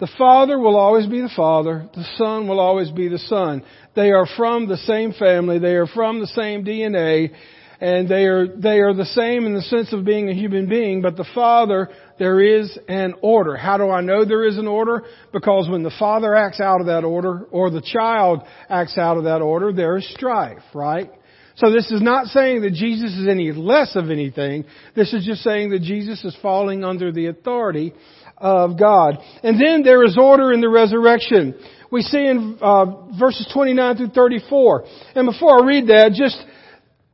The 0.01 0.09
Father 0.17 0.59
will 0.59 0.77
always 0.77 1.07
be 1.07 1.21
the 1.21 1.33
Father. 1.35 1.89
The 1.93 2.07
Son 2.17 2.47
will 2.47 2.61
always 2.61 2.91
be 2.91 3.09
the 3.09 3.19
Son. 3.19 3.65
They 3.97 4.13
are 4.13 4.27
from 4.37 4.69
the 4.69 4.77
same 4.77 5.13
family. 5.13 5.59
They 5.59 5.75
are 5.75 5.89
from 5.89 6.21
the 6.21 6.29
same 6.29 6.65
DNA. 6.65 7.33
And 7.81 8.09
they 8.09 8.25
are, 8.25 8.47
they 8.47 8.81
are 8.81 8.93
the 8.93 9.05
same 9.05 9.47
in 9.47 9.55
the 9.55 9.63
sense 9.63 9.93
of 9.93 10.05
being 10.05 10.29
a 10.29 10.35
human 10.35 10.69
being, 10.69 11.01
but 11.01 11.17
the 11.17 11.27
Father, 11.33 11.89
there 12.19 12.41
is 12.41 12.77
an 12.89 13.15
order. 13.23 13.57
How 13.57 13.77
do 13.77 13.89
I 13.89 14.01
know 14.01 14.25
there 14.25 14.45
is 14.45 14.59
an 14.59 14.67
order? 14.67 15.05
Because 15.33 15.69
when 15.69 15.85
the 15.85 15.93
Father 15.97 16.35
acts 16.35 16.59
out 16.59 16.81
of 16.81 16.89
that 16.89 17.05
order, 17.05 17.45
or 17.53 17.71
the 17.71 17.81
child 17.81 18.43
acts 18.69 18.99
out 18.99 19.17
of 19.17 19.25
that 19.25 19.43
order, 19.43 19.73
there 19.73 19.97
is 19.97 20.13
strife, 20.13 20.63
right? 20.75 21.09
So 21.59 21.73
this 21.73 21.91
is 21.91 22.01
not 22.01 22.27
saying 22.27 22.63
that 22.63 22.73
Jesus 22.73 23.17
is 23.17 23.27
any 23.29 23.51
less 23.51 23.97
of 23.97 24.11
anything. 24.11 24.65
This 24.95 25.13
is 25.13 25.27
just 25.27 25.43
saying 25.43 25.71
that 25.71 25.83
Jesus 25.83 26.25
is 26.25 26.37
falling 26.41 26.85
under 26.85 27.11
the 27.11 27.27
authority 27.27 27.95
of 28.37 28.79
God. 28.79 29.19
And 29.43 29.61
then 29.61 29.83
there 29.83 30.05
is 30.05 30.17
order 30.17 30.53
in 30.53 30.61
the 30.61 30.69
resurrection. 30.69 31.59
We 31.91 32.03
see 32.03 32.25
in 32.25 32.59
uh, 32.61 33.11
verses 33.19 33.51
29 33.53 33.97
through 33.97 34.11
34. 34.11 34.85
And 35.17 35.27
before 35.27 35.61
I 35.61 35.67
read 35.67 35.89
that, 35.89 36.13
just 36.15 36.37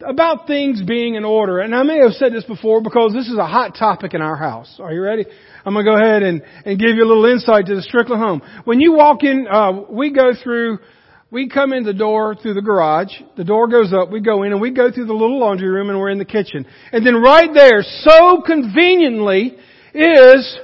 about 0.06 0.46
things 0.46 0.82
being 0.82 1.14
in 1.14 1.24
order. 1.24 1.60
And 1.60 1.74
I 1.74 1.82
may 1.82 2.00
have 2.00 2.12
said 2.12 2.34
this 2.34 2.44
before 2.44 2.82
because 2.82 3.14
this 3.14 3.28
is 3.28 3.38
a 3.38 3.46
hot 3.46 3.76
topic 3.78 4.12
in 4.12 4.20
our 4.20 4.36
house. 4.36 4.76
Are 4.78 4.92
you 4.92 5.00
ready? 5.00 5.24
I'm 5.64 5.72
going 5.72 5.86
to 5.86 5.90
go 5.90 5.96
ahead 5.96 6.22
and, 6.22 6.42
and 6.66 6.78
give 6.78 6.96
you 6.96 7.04
a 7.04 7.08
little 7.08 7.24
insight 7.24 7.64
to 7.66 7.76
the 7.76 7.82
Strickland 7.82 8.22
home. 8.22 8.42
When 8.64 8.78
you 8.78 8.92
walk 8.92 9.22
in, 9.22 9.46
uh, 9.50 9.72
we 9.88 10.12
go 10.12 10.32
through 10.42 10.80
we 11.34 11.48
come 11.48 11.72
in 11.72 11.82
the 11.82 11.92
door 11.92 12.36
through 12.36 12.54
the 12.54 12.62
garage, 12.62 13.12
the 13.36 13.42
door 13.42 13.66
goes 13.66 13.92
up, 13.92 14.08
we 14.08 14.20
go 14.20 14.44
in 14.44 14.52
and 14.52 14.60
we 14.60 14.70
go 14.70 14.92
through 14.92 15.06
the 15.06 15.12
little 15.12 15.40
laundry 15.40 15.68
room 15.68 15.90
and 15.90 15.98
we're 15.98 16.10
in 16.10 16.18
the 16.18 16.24
kitchen. 16.24 16.64
And 16.92 17.04
then 17.04 17.16
right 17.16 17.50
there, 17.52 17.82
so 17.82 18.40
conveniently, 18.46 19.56
is 19.92 20.58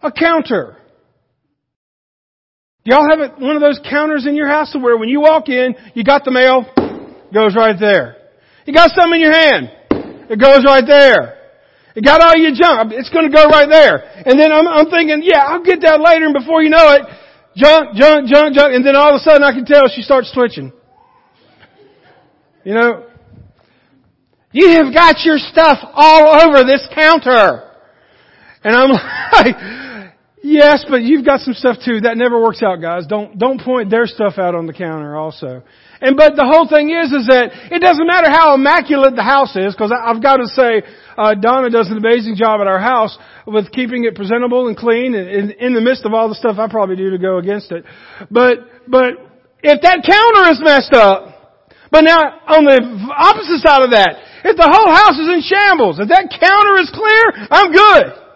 a 0.00 0.12
counter. 0.12 0.76
Do 2.84 2.94
y'all 2.94 3.08
have 3.10 3.40
one 3.40 3.56
of 3.56 3.60
those 3.60 3.80
counters 3.90 4.26
in 4.28 4.36
your 4.36 4.46
house 4.46 4.72
where 4.80 4.96
when 4.96 5.08
you 5.08 5.20
walk 5.20 5.48
in, 5.48 5.74
you 5.94 6.04
got 6.04 6.24
the 6.24 6.30
mail, 6.30 6.64
goes 7.34 7.56
right 7.56 7.76
there. 7.78 8.16
You 8.66 8.72
got 8.72 8.90
something 8.90 9.20
in 9.20 9.20
your 9.20 9.32
hand, 9.32 9.70
it 10.30 10.38
goes 10.38 10.64
right 10.64 10.86
there. 10.86 11.36
You 11.96 12.02
got 12.02 12.22
all 12.22 12.36
your 12.36 12.54
junk, 12.54 12.92
it's 12.94 13.10
gonna 13.10 13.28
go 13.28 13.46
right 13.48 13.68
there. 13.68 14.22
And 14.24 14.38
then 14.38 14.52
I'm, 14.52 14.68
I'm 14.68 14.88
thinking, 14.88 15.22
yeah, 15.24 15.42
I'll 15.46 15.64
get 15.64 15.80
that 15.80 16.00
later 16.00 16.26
and 16.26 16.34
before 16.34 16.62
you 16.62 16.70
know 16.70 16.94
it, 16.94 17.02
junk, 17.56 17.94
junk, 17.94 18.28
junk, 18.28 18.54
junk, 18.54 18.74
and 18.74 18.86
then 18.86 18.96
all 18.96 19.10
of 19.10 19.16
a 19.16 19.24
sudden 19.24 19.42
I 19.42 19.52
can 19.52 19.64
tell 19.64 19.88
she 19.88 20.02
starts 20.02 20.32
twitching. 20.32 20.72
You 22.64 22.74
know, 22.74 23.06
you 24.52 24.68
have 24.72 24.92
got 24.92 25.24
your 25.24 25.38
stuff 25.38 25.78
all 25.94 26.40
over 26.42 26.64
this 26.64 26.86
counter. 26.94 27.70
And 28.62 28.76
I'm 28.76 28.90
like, 29.32 29.56
yes, 30.42 30.84
but 30.88 31.02
you've 31.02 31.24
got 31.24 31.40
some 31.40 31.54
stuff 31.54 31.76
too. 31.84 32.00
That 32.00 32.16
never 32.16 32.40
works 32.40 32.62
out, 32.62 32.80
guys. 32.80 33.06
Don't, 33.06 33.38
don't 33.38 33.60
point 33.60 33.90
their 33.90 34.06
stuff 34.06 34.34
out 34.38 34.54
on 34.54 34.66
the 34.66 34.72
counter 34.72 35.16
also. 35.16 35.62
And 36.00 36.16
but 36.16 36.34
the 36.34 36.48
whole 36.48 36.64
thing 36.64 36.88
is, 36.88 37.12
is 37.12 37.28
that 37.28 37.52
it 37.68 37.84
doesn't 37.84 38.08
matter 38.08 38.32
how 38.32 38.56
immaculate 38.56 39.16
the 39.16 39.22
house 39.22 39.52
is, 39.52 39.76
because 39.76 39.92
I've 39.92 40.22
got 40.22 40.40
to 40.40 40.48
say, 40.48 40.80
uh, 41.16 41.36
Donna 41.36 41.68
does 41.68 41.92
an 41.92 42.00
amazing 42.00 42.36
job 42.40 42.60
at 42.60 42.66
our 42.66 42.80
house 42.80 43.16
with 43.46 43.70
keeping 43.72 44.04
it 44.04 44.16
presentable 44.16 44.68
and 44.68 44.76
clean, 44.76 45.12
and 45.14 45.28
in, 45.28 45.44
in 45.60 45.74
the 45.74 45.84
midst 45.84 46.08
of 46.08 46.14
all 46.16 46.28
the 46.28 46.34
stuff 46.34 46.56
I 46.56 46.68
probably 46.72 46.96
do 46.96 47.10
to 47.12 47.18
go 47.18 47.36
against 47.36 47.70
it. 47.70 47.84
But 48.30 48.88
but 48.88 49.20
if 49.60 49.84
that 49.84 50.00
counter 50.00 50.44
is 50.48 50.60
messed 50.64 50.96
up, 50.96 51.68
but 51.92 52.00
now 52.00 52.16
on 52.48 52.64
the 52.64 52.80
opposite 53.12 53.60
side 53.60 53.84
of 53.84 53.92
that, 53.92 54.16
if 54.48 54.56
the 54.56 54.68
whole 54.72 54.88
house 54.88 55.20
is 55.20 55.28
in 55.28 55.44
shambles, 55.44 56.00
if 56.00 56.08
that 56.08 56.32
counter 56.32 56.80
is 56.80 56.88
clear, 56.88 57.24
I'm 57.52 57.72
good. 57.72 58.29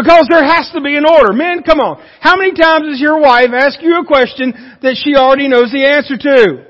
Because 0.00 0.24
there 0.30 0.42
has 0.42 0.70
to 0.72 0.80
be 0.80 0.96
an 0.96 1.04
order. 1.04 1.34
Men, 1.34 1.62
come 1.62 1.78
on. 1.78 2.00
How 2.20 2.36
many 2.36 2.56
times 2.56 2.88
does 2.88 3.00
your 3.00 3.20
wife 3.20 3.52
ask 3.52 3.82
you 3.82 4.00
a 4.00 4.06
question 4.06 4.56
that 4.80 4.96
she 4.96 5.12
already 5.14 5.46
knows 5.46 5.70
the 5.70 5.84
answer 5.84 6.16
to? 6.16 6.64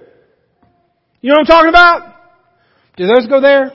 You 1.22 1.28
know 1.30 1.38
what 1.38 1.46
I'm 1.46 1.46
talking 1.46 1.68
about? 1.68 2.10
Do 2.96 3.06
those 3.06 3.28
go 3.30 3.40
there? 3.40 3.70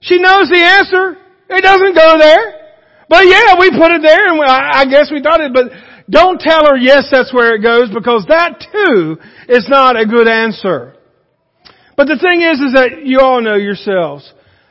She 0.00 0.20
knows 0.20 0.52
the 0.52 0.60
answer. 0.60 1.16
It 1.48 1.62
doesn't 1.64 1.96
go 1.96 2.18
there. 2.20 2.76
But 3.08 3.24
yeah, 3.24 3.56
we 3.58 3.70
put 3.72 3.90
it 3.96 4.02
there 4.02 4.28
and 4.28 4.40
I 4.44 4.84
guess 4.84 5.08
we 5.10 5.22
thought 5.22 5.40
it, 5.40 5.54
but 5.54 5.72
don't 6.10 6.38
tell 6.38 6.66
her 6.66 6.76
yes, 6.76 7.08
that's 7.10 7.32
where 7.32 7.54
it 7.54 7.62
goes 7.62 7.88
because 7.88 8.26
that 8.28 8.60
too 8.60 9.16
is 9.48 9.66
not 9.68 9.98
a 9.98 10.04
good 10.04 10.28
answer. 10.28 10.94
But 11.96 12.06
the 12.06 12.20
thing 12.20 12.42
is, 12.42 12.60
is 12.60 12.74
that 12.74 13.06
you 13.06 13.20
all 13.20 13.40
know 13.40 13.56
yourselves. 13.56 14.30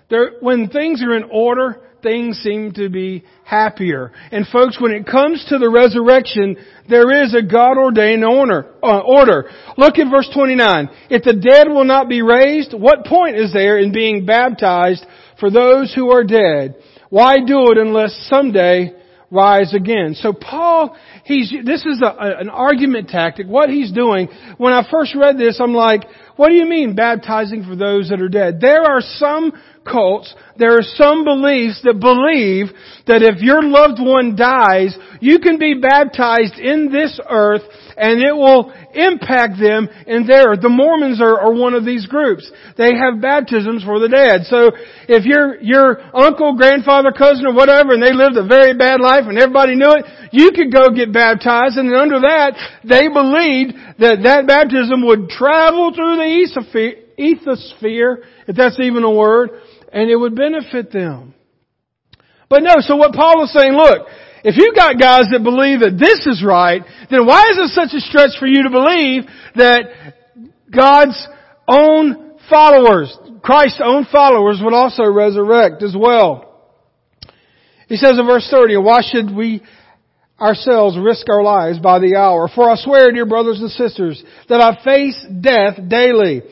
There, 0.09 0.33
when 0.39 0.69
things 0.69 1.01
are 1.01 1.17
in 1.17 1.25
order, 1.31 1.81
things 2.01 2.37
seem 2.39 2.71
to 2.73 2.89
be 2.89 3.23
happier. 3.43 4.11
And 4.31 4.47
folks, 4.47 4.79
when 4.79 4.91
it 4.91 5.05
comes 5.05 5.45
to 5.49 5.57
the 5.57 5.69
resurrection, 5.69 6.57
there 6.89 7.23
is 7.23 7.33
a 7.33 7.41
God 7.41 7.77
ordained 7.77 8.23
order, 8.23 8.73
uh, 8.83 8.99
order. 8.99 9.49
Look 9.77 9.97
at 9.97 10.09
verse 10.09 10.29
29. 10.33 10.89
If 11.09 11.23
the 11.23 11.33
dead 11.33 11.67
will 11.67 11.85
not 11.85 12.09
be 12.09 12.21
raised, 12.21 12.73
what 12.73 13.05
point 13.05 13.37
is 13.37 13.53
there 13.53 13.77
in 13.77 13.91
being 13.91 14.25
baptized 14.25 15.05
for 15.39 15.49
those 15.49 15.93
who 15.93 16.11
are 16.11 16.23
dead? 16.23 16.75
Why 17.09 17.35
do 17.45 17.71
it 17.71 17.77
unless 17.77 18.27
someday 18.29 18.93
rise 19.29 19.73
again. 19.73 20.15
So 20.15 20.33
Paul, 20.33 20.95
he's, 21.25 21.53
this 21.65 21.85
is 21.85 22.01
a, 22.01 22.15
an 22.17 22.49
argument 22.49 23.09
tactic. 23.09 23.47
What 23.47 23.69
he's 23.69 23.91
doing, 23.91 24.29
when 24.57 24.73
I 24.73 24.87
first 24.89 25.15
read 25.15 25.37
this, 25.37 25.59
I'm 25.61 25.73
like, 25.73 26.05
what 26.35 26.49
do 26.49 26.55
you 26.55 26.65
mean 26.65 26.95
baptizing 26.95 27.63
for 27.63 27.75
those 27.75 28.09
that 28.09 28.21
are 28.21 28.29
dead? 28.29 28.59
There 28.61 28.83
are 28.83 29.01
some 29.01 29.51
cults, 29.89 30.33
there 30.57 30.77
are 30.77 30.85
some 30.97 31.23
beliefs 31.23 31.81
that 31.83 32.01
believe 32.01 32.73
that 33.05 33.21
if 33.21 33.41
your 33.41 33.61
loved 33.61 34.01
one 34.01 34.35
dies, 34.35 34.97
you 35.21 35.39
can 35.39 35.57
be 35.57 35.79
baptized 35.79 36.57
in 36.57 36.91
this 36.91 37.19
earth 37.29 37.61
and 37.97 38.21
it 38.21 38.33
will 38.33 38.73
impact 38.93 39.61
them 39.61 39.89
in 40.05 40.25
there. 40.25 40.57
The 40.57 40.69
Mormons 40.69 41.21
are, 41.21 41.39
are 41.41 41.53
one 41.53 41.73
of 41.73 41.85
these 41.85 42.05
groups. 42.05 42.49
They 42.77 42.93
have 42.93 43.21
baptisms 43.21 43.83
for 43.83 43.99
the 43.99 44.09
dead. 44.09 44.45
So 44.49 44.73
if 45.09 45.25
your, 45.25 45.61
your 45.61 46.01
uncle, 46.13 46.57
grandfather, 46.57 47.13
cousin 47.13 47.45
or 47.45 47.53
whatever 47.53 47.93
and 47.93 48.01
they 48.01 48.13
lived 48.13 48.37
a 48.37 48.45
very 48.45 48.73
bad 48.73 49.01
life 49.01 49.25
and 49.25 49.37
everybody 49.37 49.75
knew 49.75 49.93
it, 49.93 50.05
you 50.33 50.51
could 50.51 50.73
go 50.73 50.89
get 50.89 51.13
baptized 51.13 51.77
and 51.77 51.93
under 51.93 52.21
that, 52.21 52.57
they 52.83 53.09
believed 53.09 53.73
that 53.97 54.25
that 54.25 54.45
baptism 54.45 55.05
would 55.05 55.29
travel 55.29 55.93
through 55.93 56.17
the 56.17 56.29
ethosphere, 57.17 58.17
if 58.47 58.55
that's 58.55 58.79
even 58.79 59.03
a 59.03 59.11
word, 59.11 59.49
and 59.91 60.09
it 60.09 60.15
would 60.15 60.35
benefit 60.35 60.91
them. 60.91 61.33
But 62.49 62.63
no, 62.63 62.75
so 62.79 62.95
what 62.95 63.13
Paul 63.13 63.43
is 63.43 63.53
saying, 63.53 63.73
look, 63.73 64.07
if 64.43 64.55
you've 64.57 64.75
got 64.75 64.99
guys 64.99 65.25
that 65.31 65.43
believe 65.43 65.81
that 65.81 65.97
this 65.99 66.25
is 66.25 66.43
right, 66.45 66.81
then 67.09 67.25
why 67.25 67.43
is 67.51 67.57
it 67.57 67.69
such 67.73 67.93
a 67.93 67.99
stretch 67.99 68.39
for 68.39 68.47
you 68.47 68.63
to 68.63 68.69
believe 68.69 69.23
that 69.55 70.13
God's 70.73 71.27
own 71.67 72.37
followers, 72.49 73.17
Christ's 73.41 73.81
own 73.83 74.05
followers 74.11 74.61
would 74.63 74.73
also 74.73 75.03
resurrect 75.03 75.83
as 75.83 75.95
well? 75.97 76.47
He 77.87 77.95
says 77.97 78.17
in 78.19 78.25
verse 78.25 78.47
30, 78.51 78.77
why 78.77 78.99
should 79.01 79.33
we 79.33 79.61
ourselves 80.39 80.97
risk 80.97 81.27
our 81.29 81.43
lives 81.43 81.79
by 81.79 81.99
the 81.99 82.15
hour? 82.15 82.49
For 82.53 82.69
I 82.69 82.75
swear, 82.75 83.11
dear 83.11 83.25
brothers 83.25 83.59
and 83.59 83.71
sisters, 83.71 84.23
that 84.49 84.61
I 84.61 84.83
face 84.83 85.25
death 85.41 85.89
daily. 85.89 86.43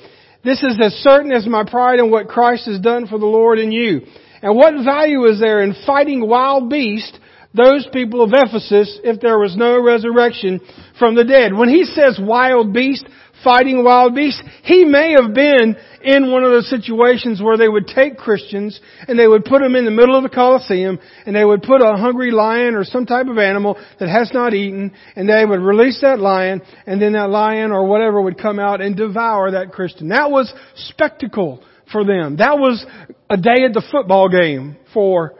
This 0.46 0.62
is 0.62 0.78
as 0.80 0.94
certain 1.02 1.32
as 1.32 1.48
my 1.48 1.64
pride 1.64 1.98
in 1.98 2.12
what 2.12 2.28
Christ 2.28 2.68
has 2.68 2.80
done 2.80 3.08
for 3.08 3.18
the 3.18 3.26
Lord 3.26 3.58
and 3.58 3.74
you. 3.74 4.02
And 4.44 4.56
what 4.56 4.86
value 4.86 5.26
is 5.26 5.40
there 5.40 5.64
in 5.64 5.76
fighting 5.88 6.28
wild 6.28 6.70
beasts, 6.70 7.18
those 7.56 7.88
people 7.92 8.22
of 8.22 8.30
Ephesus, 8.32 9.00
if 9.04 9.20
there 9.22 9.40
was 9.40 9.58
no 9.58 9.82
resurrection 9.82 10.62
from 11.00 11.16
the 11.16 11.24
dead? 11.24 11.52
When 11.52 11.70
he 11.70 11.84
says 11.84 12.20
wild 12.22 12.74
beast, 12.74 13.08
fighting 13.44 13.84
wild 13.84 14.16
beasts. 14.16 14.42
He 14.64 14.86
may 14.86 15.16
have 15.20 15.34
been 15.34 15.76
in 16.02 16.32
one 16.32 16.44
of 16.44 16.52
those 16.52 16.70
situations 16.70 17.42
where 17.42 17.58
they 17.58 17.68
would 17.68 17.88
take 17.88 18.18
Christians 18.18 18.80
and 19.08 19.18
they 19.18 19.28
would 19.28 19.46
put 19.46 19.62
them 19.62 19.76
in 19.76 19.86
the 19.86 19.92
middle 19.92 20.16
of 20.16 20.24
the 20.24 20.30
Colosseum 20.30 21.00
and 21.26 21.36
they 21.36 21.46
would 21.46 21.64
put 21.64 21.82
a 21.82 21.98
hungry 21.98 22.32
lion 22.32 22.76
or 22.76 22.84
some 22.84 23.06
type 23.06 23.28
of 23.28 23.38
animal 23.38 23.78
that 24.00 24.10
has 24.10 24.32
not 24.34 24.54
eaten 24.54 24.94
and 25.16 25.28
they 25.28 25.46
would 25.46 25.60
release 25.60 26.00
that 26.02 26.20
lion 26.20 26.62
and 26.86 27.02
then 27.02 27.14
that 27.14 27.30
lion 27.30 27.72
or 27.72 27.88
whatever 27.88 28.22
would 28.22 28.38
come 28.38 28.60
out 28.60 28.82
and 28.82 28.96
devour 28.96 29.52
that 29.52 29.72
Christian. 29.72 30.10
That 30.10 30.30
was 30.30 30.54
spectacle 30.76 31.64
for 31.92 32.04
them. 32.04 32.38
That 32.38 32.58
was 32.58 32.86
a 33.30 33.38
day 33.38 33.64
at 33.66 33.74
the 33.74 33.84
football 33.92 34.30
game 34.30 34.78
for 34.94 35.36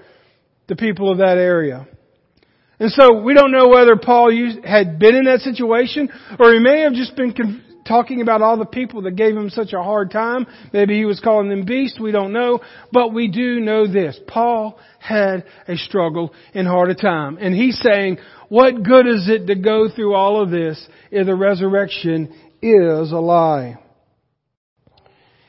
the 0.68 0.76
people 0.76 1.12
of 1.12 1.20
that 1.20 1.38
area. 1.38 1.88
And 2.80 2.92
so 2.92 3.22
we 3.22 3.34
don't 3.34 3.52
know 3.52 3.70
whether 3.70 3.96
Paul 3.96 4.32
had 4.64 5.00
been 5.00 5.16
in 5.16 5.26
that 5.26 5.40
situation 5.40 6.10
or 6.40 6.54
he 6.54 6.60
may 6.60 6.82
have 6.82 6.94
just 6.94 7.16
been 7.16 7.34
talking 7.88 8.22
about 8.22 8.42
all 8.42 8.58
the 8.58 8.66
people 8.66 9.04
that 9.04 9.16
gave 9.16 9.36
him 9.36 9.50
such 9.50 9.74
a 9.74 9.82
hard 9.82 10.12
time. 10.12 10.48
Maybe 10.74 10.98
he 10.98 11.06
was 11.06 11.20
calling 11.20 11.50
them 11.50 11.66
beasts. 11.66 12.00
We 12.00 12.12
don't 12.12 12.34
know. 12.34 12.60
But 12.92 13.14
we 13.14 13.28
do 13.30 13.60
know 13.60 13.88
this. 13.88 14.20
Paul 14.28 14.80
had 15.00 15.46
a 15.68 15.76
struggle 15.78 16.34
and 16.54 16.68
hard 16.68 16.90
a 16.90 16.96
time. 16.96 17.38
And 17.40 17.54
he's 17.54 17.80
saying, 17.80 18.18
what 18.50 18.84
good 18.84 19.08
is 19.08 19.30
it 19.30 19.48
to 19.48 19.56
go 19.56 19.90
through 19.90 20.14
all 20.16 20.42
of 20.42 20.50
this 20.50 20.86
if 21.12 21.26
the 21.26 21.36
resurrection 21.36 22.34
is 22.62 23.12
a 23.12 23.20
lie? 23.20 23.78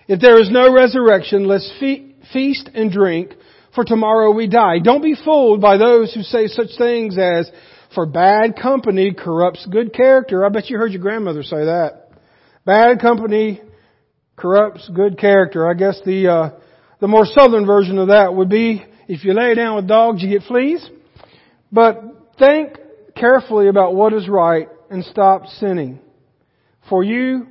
If 0.08 0.20
there 0.20 0.40
is 0.40 0.50
no 0.50 0.72
resurrection, 0.72 1.48
let's 1.48 1.70
fe- 1.80 2.14
feast 2.32 2.70
and 2.74 2.92
drink 2.92 3.32
for 3.74 3.84
tomorrow 3.84 4.32
we 4.32 4.48
die. 4.48 4.78
Don't 4.82 5.02
be 5.02 5.14
fooled 5.14 5.60
by 5.60 5.76
those 5.76 6.12
who 6.14 6.22
say 6.22 6.46
such 6.46 6.70
things 6.78 7.18
as, 7.18 7.50
for 7.94 8.06
bad 8.06 8.56
company 8.60 9.12
corrupts 9.12 9.66
good 9.70 9.92
character. 9.92 10.44
I 10.44 10.48
bet 10.48 10.70
you 10.70 10.78
heard 10.78 10.92
your 10.92 11.02
grandmother 11.02 11.42
say 11.42 11.64
that. 11.64 12.05
Bad 12.66 13.00
company 13.00 13.60
corrupts 14.34 14.90
good 14.92 15.20
character. 15.20 15.70
I 15.70 15.74
guess 15.74 16.00
the, 16.04 16.26
uh, 16.26 16.50
the 17.00 17.06
more 17.06 17.24
southern 17.24 17.64
version 17.64 17.96
of 17.96 18.08
that 18.08 18.34
would 18.34 18.48
be, 18.48 18.84
if 19.06 19.24
you 19.24 19.34
lay 19.34 19.54
down 19.54 19.76
with 19.76 19.86
dogs, 19.86 20.20
you 20.20 20.28
get 20.28 20.48
fleas. 20.48 20.84
But 21.70 22.02
think 22.40 22.76
carefully 23.14 23.68
about 23.68 23.94
what 23.94 24.12
is 24.12 24.28
right 24.28 24.68
and 24.90 25.04
stop 25.04 25.46
sinning. 25.46 26.00
For 26.88 27.04
you, 27.04 27.46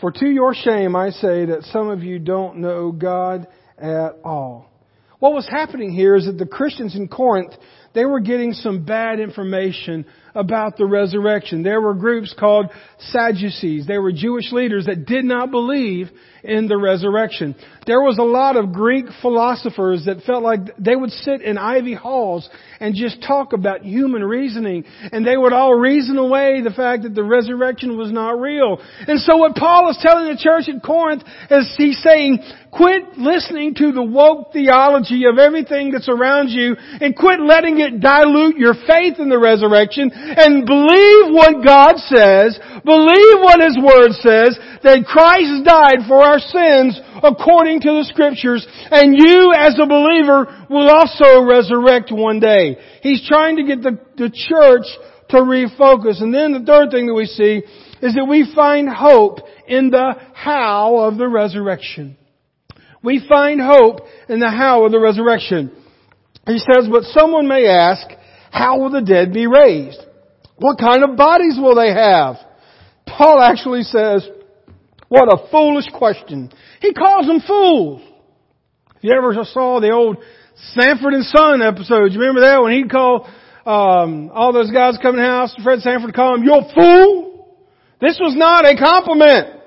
for 0.00 0.12
to 0.12 0.26
your 0.26 0.54
shame 0.54 0.94
I 0.94 1.10
say 1.10 1.46
that 1.46 1.64
some 1.72 1.88
of 1.88 2.04
you 2.04 2.20
don't 2.20 2.58
know 2.58 2.92
God 2.92 3.48
at 3.76 4.20
all. 4.22 4.70
What 5.18 5.32
was 5.32 5.48
happening 5.50 5.90
here 5.92 6.14
is 6.14 6.26
that 6.26 6.38
the 6.38 6.46
Christians 6.46 6.94
in 6.94 7.08
Corinth, 7.08 7.54
they 7.94 8.04
were 8.04 8.20
getting 8.20 8.52
some 8.52 8.84
bad 8.84 9.20
information 9.20 10.04
about 10.34 10.76
the 10.76 10.86
resurrection. 10.86 11.62
There 11.62 11.80
were 11.80 11.94
groups 11.94 12.34
called 12.38 12.66
Sadducees. 12.98 13.86
They 13.86 13.98
were 13.98 14.12
Jewish 14.12 14.50
leaders 14.52 14.86
that 14.86 15.06
did 15.06 15.24
not 15.24 15.50
believe 15.50 16.10
in 16.42 16.66
the 16.68 16.76
resurrection. 16.76 17.54
There 17.86 18.02
was 18.02 18.18
a 18.18 18.22
lot 18.22 18.56
of 18.56 18.72
Greek 18.72 19.06
philosophers 19.22 20.04
that 20.06 20.22
felt 20.26 20.42
like 20.42 20.60
they 20.78 20.96
would 20.96 21.10
sit 21.10 21.40
in 21.40 21.56
ivy 21.56 21.94
halls 21.94 22.48
and 22.80 22.94
just 22.94 23.22
talk 23.22 23.52
about 23.52 23.84
human 23.84 24.22
reasoning 24.22 24.84
and 25.12 25.26
they 25.26 25.36
would 25.36 25.52
all 25.52 25.74
reason 25.74 26.18
away 26.18 26.60
the 26.62 26.70
fact 26.70 27.04
that 27.04 27.14
the 27.14 27.22
resurrection 27.22 27.96
was 27.96 28.10
not 28.10 28.40
real. 28.40 28.78
And 29.06 29.20
so 29.20 29.36
what 29.36 29.54
Paul 29.54 29.90
is 29.90 29.98
telling 30.02 30.26
the 30.26 30.38
church 30.38 30.68
at 30.68 30.82
Corinth 30.82 31.22
is 31.50 31.74
he's 31.78 32.02
saying, 32.02 32.40
quit 32.70 33.16
listening 33.16 33.74
to 33.76 33.92
the 33.92 34.02
woke 34.02 34.52
theology 34.52 35.24
of 35.24 35.38
everything 35.38 35.92
that's 35.92 36.08
around 36.08 36.48
you 36.48 36.76
and 37.00 37.16
quit 37.16 37.40
letting 37.40 37.78
it 37.78 37.83
dilute 37.90 38.56
your 38.56 38.74
faith 38.74 39.18
in 39.18 39.28
the 39.28 39.38
resurrection 39.38 40.10
and 40.12 40.66
believe 40.66 41.32
what 41.32 41.64
God 41.64 41.96
says, 41.96 42.58
believe 42.84 43.38
what 43.40 43.60
His 43.60 43.76
Word 43.76 44.12
says, 44.20 44.58
that 44.82 45.04
Christ 45.06 45.64
died 45.64 46.06
for 46.08 46.22
our 46.22 46.38
sins 46.38 47.00
according 47.22 47.80
to 47.80 48.00
the 48.00 48.06
Scriptures, 48.08 48.66
and 48.90 49.16
you 49.16 49.52
as 49.56 49.76
a 49.80 49.86
believer 49.86 50.66
will 50.68 50.88
also 50.88 51.44
resurrect 51.44 52.12
one 52.12 52.40
day. 52.40 52.76
He's 53.02 53.26
trying 53.26 53.56
to 53.56 53.64
get 53.64 53.82
the, 53.82 53.98
the 54.16 54.30
church 54.30 54.86
to 55.30 55.36
refocus. 55.38 56.22
And 56.22 56.32
then 56.32 56.52
the 56.52 56.64
third 56.66 56.90
thing 56.90 57.06
that 57.06 57.14
we 57.14 57.26
see 57.26 57.62
is 58.02 58.14
that 58.14 58.26
we 58.28 58.50
find 58.54 58.88
hope 58.88 59.38
in 59.66 59.90
the 59.90 60.14
how 60.34 60.98
of 60.98 61.16
the 61.16 61.28
resurrection. 61.28 62.16
We 63.02 63.24
find 63.28 63.60
hope 63.60 64.00
in 64.28 64.40
the 64.40 64.50
how 64.50 64.84
of 64.84 64.92
the 64.92 65.00
resurrection. 65.00 65.83
He 66.46 66.58
says, 66.58 66.88
but 66.90 67.04
someone 67.04 67.48
may 67.48 67.66
ask, 67.66 68.06
how 68.50 68.78
will 68.78 68.90
the 68.90 69.00
dead 69.00 69.32
be 69.32 69.46
raised? 69.46 70.00
What 70.56 70.78
kind 70.78 71.02
of 71.02 71.16
bodies 71.16 71.58
will 71.58 71.74
they 71.74 71.92
have? 71.92 72.36
Paul 73.06 73.40
actually 73.40 73.82
says, 73.82 74.28
what 75.08 75.32
a 75.32 75.48
foolish 75.50 75.86
question. 75.96 76.50
He 76.80 76.92
calls 76.92 77.26
them 77.26 77.40
fools. 77.46 78.02
If 78.96 79.04
you 79.04 79.12
ever 79.16 79.34
saw 79.44 79.80
the 79.80 79.90
old 79.90 80.18
Sanford 80.72 81.14
and 81.14 81.24
Son 81.24 81.62
episodes, 81.62 82.14
you 82.14 82.20
remember 82.20 82.42
that 82.42 82.62
when 82.62 82.72
he'd 82.72 82.90
call 82.90 83.28
um, 83.66 84.30
all 84.32 84.52
those 84.52 84.70
guys 84.70 84.98
coming 85.00 85.16
to 85.16 85.22
the 85.22 85.28
house, 85.28 85.54
Fred 85.62 85.80
Sanford 85.80 86.14
call 86.14 86.36
him, 86.36 86.44
you 86.44 86.60
fool? 86.74 87.56
This 88.00 88.18
was 88.20 88.34
not 88.36 88.64
a 88.66 88.76
compliment. 88.76 89.60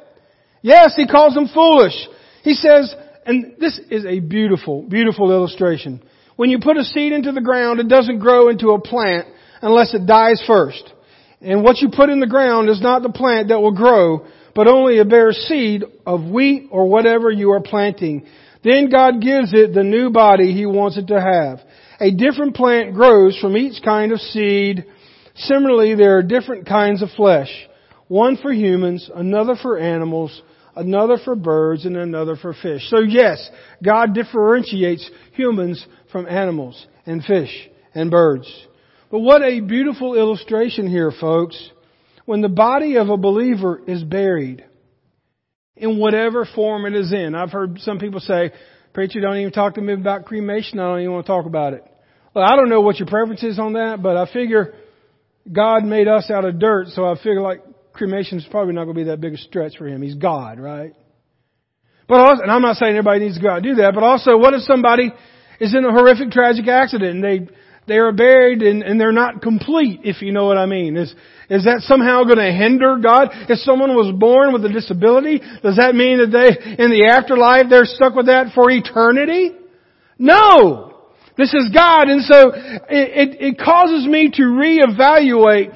Yes, 0.61 0.93
he 0.95 1.07
calls 1.07 1.33
them 1.33 1.47
foolish. 1.53 1.95
He 2.43 2.53
says, 2.53 2.93
and 3.25 3.55
this 3.59 3.79
is 3.89 4.05
a 4.05 4.19
beautiful, 4.19 4.83
beautiful 4.83 5.31
illustration. 5.31 6.01
When 6.37 6.51
you 6.51 6.59
put 6.59 6.77
a 6.77 6.83
seed 6.83 7.13
into 7.13 7.31
the 7.31 7.41
ground, 7.41 7.79
it 7.79 7.89
doesn't 7.89 8.19
grow 8.19 8.49
into 8.49 8.69
a 8.69 8.79
plant 8.79 9.27
unless 9.61 9.93
it 9.93 10.05
dies 10.05 10.41
first. 10.47 10.93
And 11.41 11.63
what 11.63 11.79
you 11.79 11.89
put 11.89 12.09
in 12.09 12.19
the 12.19 12.27
ground 12.27 12.69
is 12.69 12.79
not 12.79 13.01
the 13.01 13.09
plant 13.09 13.49
that 13.49 13.59
will 13.59 13.75
grow, 13.75 14.25
but 14.55 14.67
only 14.67 14.99
a 14.99 15.05
bare 15.05 15.33
seed 15.33 15.83
of 16.05 16.23
wheat 16.25 16.69
or 16.71 16.87
whatever 16.87 17.31
you 17.31 17.51
are 17.51 17.61
planting. 17.61 18.27
Then 18.63 18.89
God 18.89 19.19
gives 19.19 19.51
it 19.53 19.73
the 19.73 19.83
new 19.83 20.11
body 20.11 20.53
He 20.53 20.67
wants 20.67 20.97
it 20.97 21.07
to 21.07 21.19
have. 21.19 21.59
A 21.99 22.11
different 22.11 22.55
plant 22.55 22.93
grows 22.93 23.37
from 23.39 23.57
each 23.57 23.83
kind 23.83 24.11
of 24.11 24.19
seed. 24.19 24.85
Similarly, 25.35 25.95
there 25.95 26.17
are 26.17 26.23
different 26.23 26.67
kinds 26.67 27.01
of 27.01 27.09
flesh. 27.17 27.49
One 28.07 28.37
for 28.37 28.53
humans, 28.53 29.09
another 29.13 29.55
for 29.55 29.77
animals, 29.79 30.41
another 30.77 31.17
for 31.23 31.35
birds, 31.35 31.85
and 31.85 31.97
another 31.97 32.35
for 32.35 32.53
fish. 32.53 32.89
So 32.89 33.01
yes, 33.01 33.49
God 33.83 34.13
differentiates 34.13 35.09
humans 35.33 35.85
from 36.11 36.27
animals 36.27 36.85
and 37.05 37.23
fish 37.23 37.69
and 37.93 38.09
birds. 38.11 38.47
But 39.09 39.19
what 39.19 39.41
a 39.41 39.59
beautiful 39.61 40.15
illustration 40.15 40.89
here, 40.89 41.11
folks. 41.11 41.71
When 42.25 42.41
the 42.41 42.49
body 42.49 42.97
of 42.97 43.09
a 43.09 43.17
believer 43.17 43.81
is 43.87 44.03
buried, 44.03 44.65
in 45.79 45.99
whatever 45.99 46.45
form 46.55 46.85
it 46.85 46.95
is 46.95 47.13
in. 47.13 47.35
I've 47.35 47.51
heard 47.51 47.79
some 47.79 47.99
people 47.99 48.19
say, 48.19 48.51
Preacher, 48.93 49.21
don't 49.21 49.37
even 49.37 49.51
talk 49.51 49.75
to 49.75 49.81
me 49.81 49.93
about 49.93 50.25
cremation. 50.25 50.79
I 50.79 50.87
don't 50.87 51.01
even 51.01 51.13
want 51.13 51.25
to 51.25 51.31
talk 51.31 51.45
about 51.45 51.73
it. 51.73 51.83
Well, 52.33 52.43
I 52.43 52.55
don't 52.55 52.69
know 52.69 52.81
what 52.81 52.97
your 52.97 53.07
preference 53.07 53.43
is 53.43 53.59
on 53.59 53.73
that, 53.73 54.01
but 54.01 54.17
I 54.17 54.31
figure 54.31 54.73
God 55.51 55.83
made 55.83 56.07
us 56.07 56.29
out 56.31 56.45
of 56.45 56.59
dirt, 56.59 56.87
so 56.89 57.05
I 57.05 57.15
figure 57.15 57.41
like 57.41 57.61
cremation 57.97 58.37
is 58.37 58.45
probably 58.49 58.73
not 58.73 58.85
going 58.85 58.95
to 58.95 59.01
be 59.01 59.09
that 59.09 59.19
big 59.19 59.33
a 59.33 59.37
stretch 59.37 59.77
for 59.77 59.87
him. 59.87 60.01
He's 60.01 60.15
God, 60.15 60.59
right? 60.59 60.93
But 62.07 62.19
also, 62.19 62.43
and 62.43 62.51
I'm 62.51 62.61
not 62.61 62.77
saying 62.77 62.91
everybody 62.91 63.19
needs 63.19 63.35
to 63.35 63.41
go 63.41 63.49
out 63.49 63.57
and 63.57 63.63
do 63.63 63.75
that, 63.75 63.93
but 63.93 64.03
also, 64.03 64.37
what 64.37 64.53
if 64.53 64.61
somebody 64.61 65.11
is 65.59 65.75
in 65.75 65.83
a 65.83 65.91
horrific, 65.91 66.31
tragic 66.31 66.67
accident 66.67 67.15
and 67.15 67.23
they 67.23 67.53
they 67.87 67.97
are 67.97 68.11
buried 68.11 68.61
and, 68.61 68.83
and 68.83 68.99
they're 68.99 69.13
not 69.13 69.41
complete, 69.41 70.01
if 70.03 70.21
you 70.21 70.33
know 70.33 70.45
what 70.45 70.57
I 70.57 70.65
mean. 70.65 70.97
Is, 70.97 71.15
is 71.49 71.63
that 71.63 71.79
somehow 71.81 72.25
going 72.25 72.37
to 72.37 72.51
hinder 72.51 72.97
God? 73.01 73.29
If 73.47 73.59
someone 73.59 73.95
was 73.95 74.13
born 74.13 74.51
with 74.51 74.65
a 74.65 74.69
disability, 74.69 75.39
does 75.63 75.77
that 75.77 75.95
mean 75.95 76.17
that 76.17 76.27
they, 76.27 76.83
in 76.83 76.91
the 76.91 77.07
afterlife, 77.09 77.67
they're 77.69 77.85
stuck 77.85 78.13
with 78.13 78.25
that 78.25 78.53
for 78.53 78.69
eternity? 78.69 79.51
No! 80.19 80.95
This 81.37 81.53
is 81.53 81.69
God, 81.73 82.09
and 82.09 82.23
so 82.23 82.51
it, 82.51 82.81
it, 82.89 83.41
it 83.41 83.57
causes 83.59 84.05
me 84.07 84.31
to 84.33 84.41
reevaluate 84.41 85.73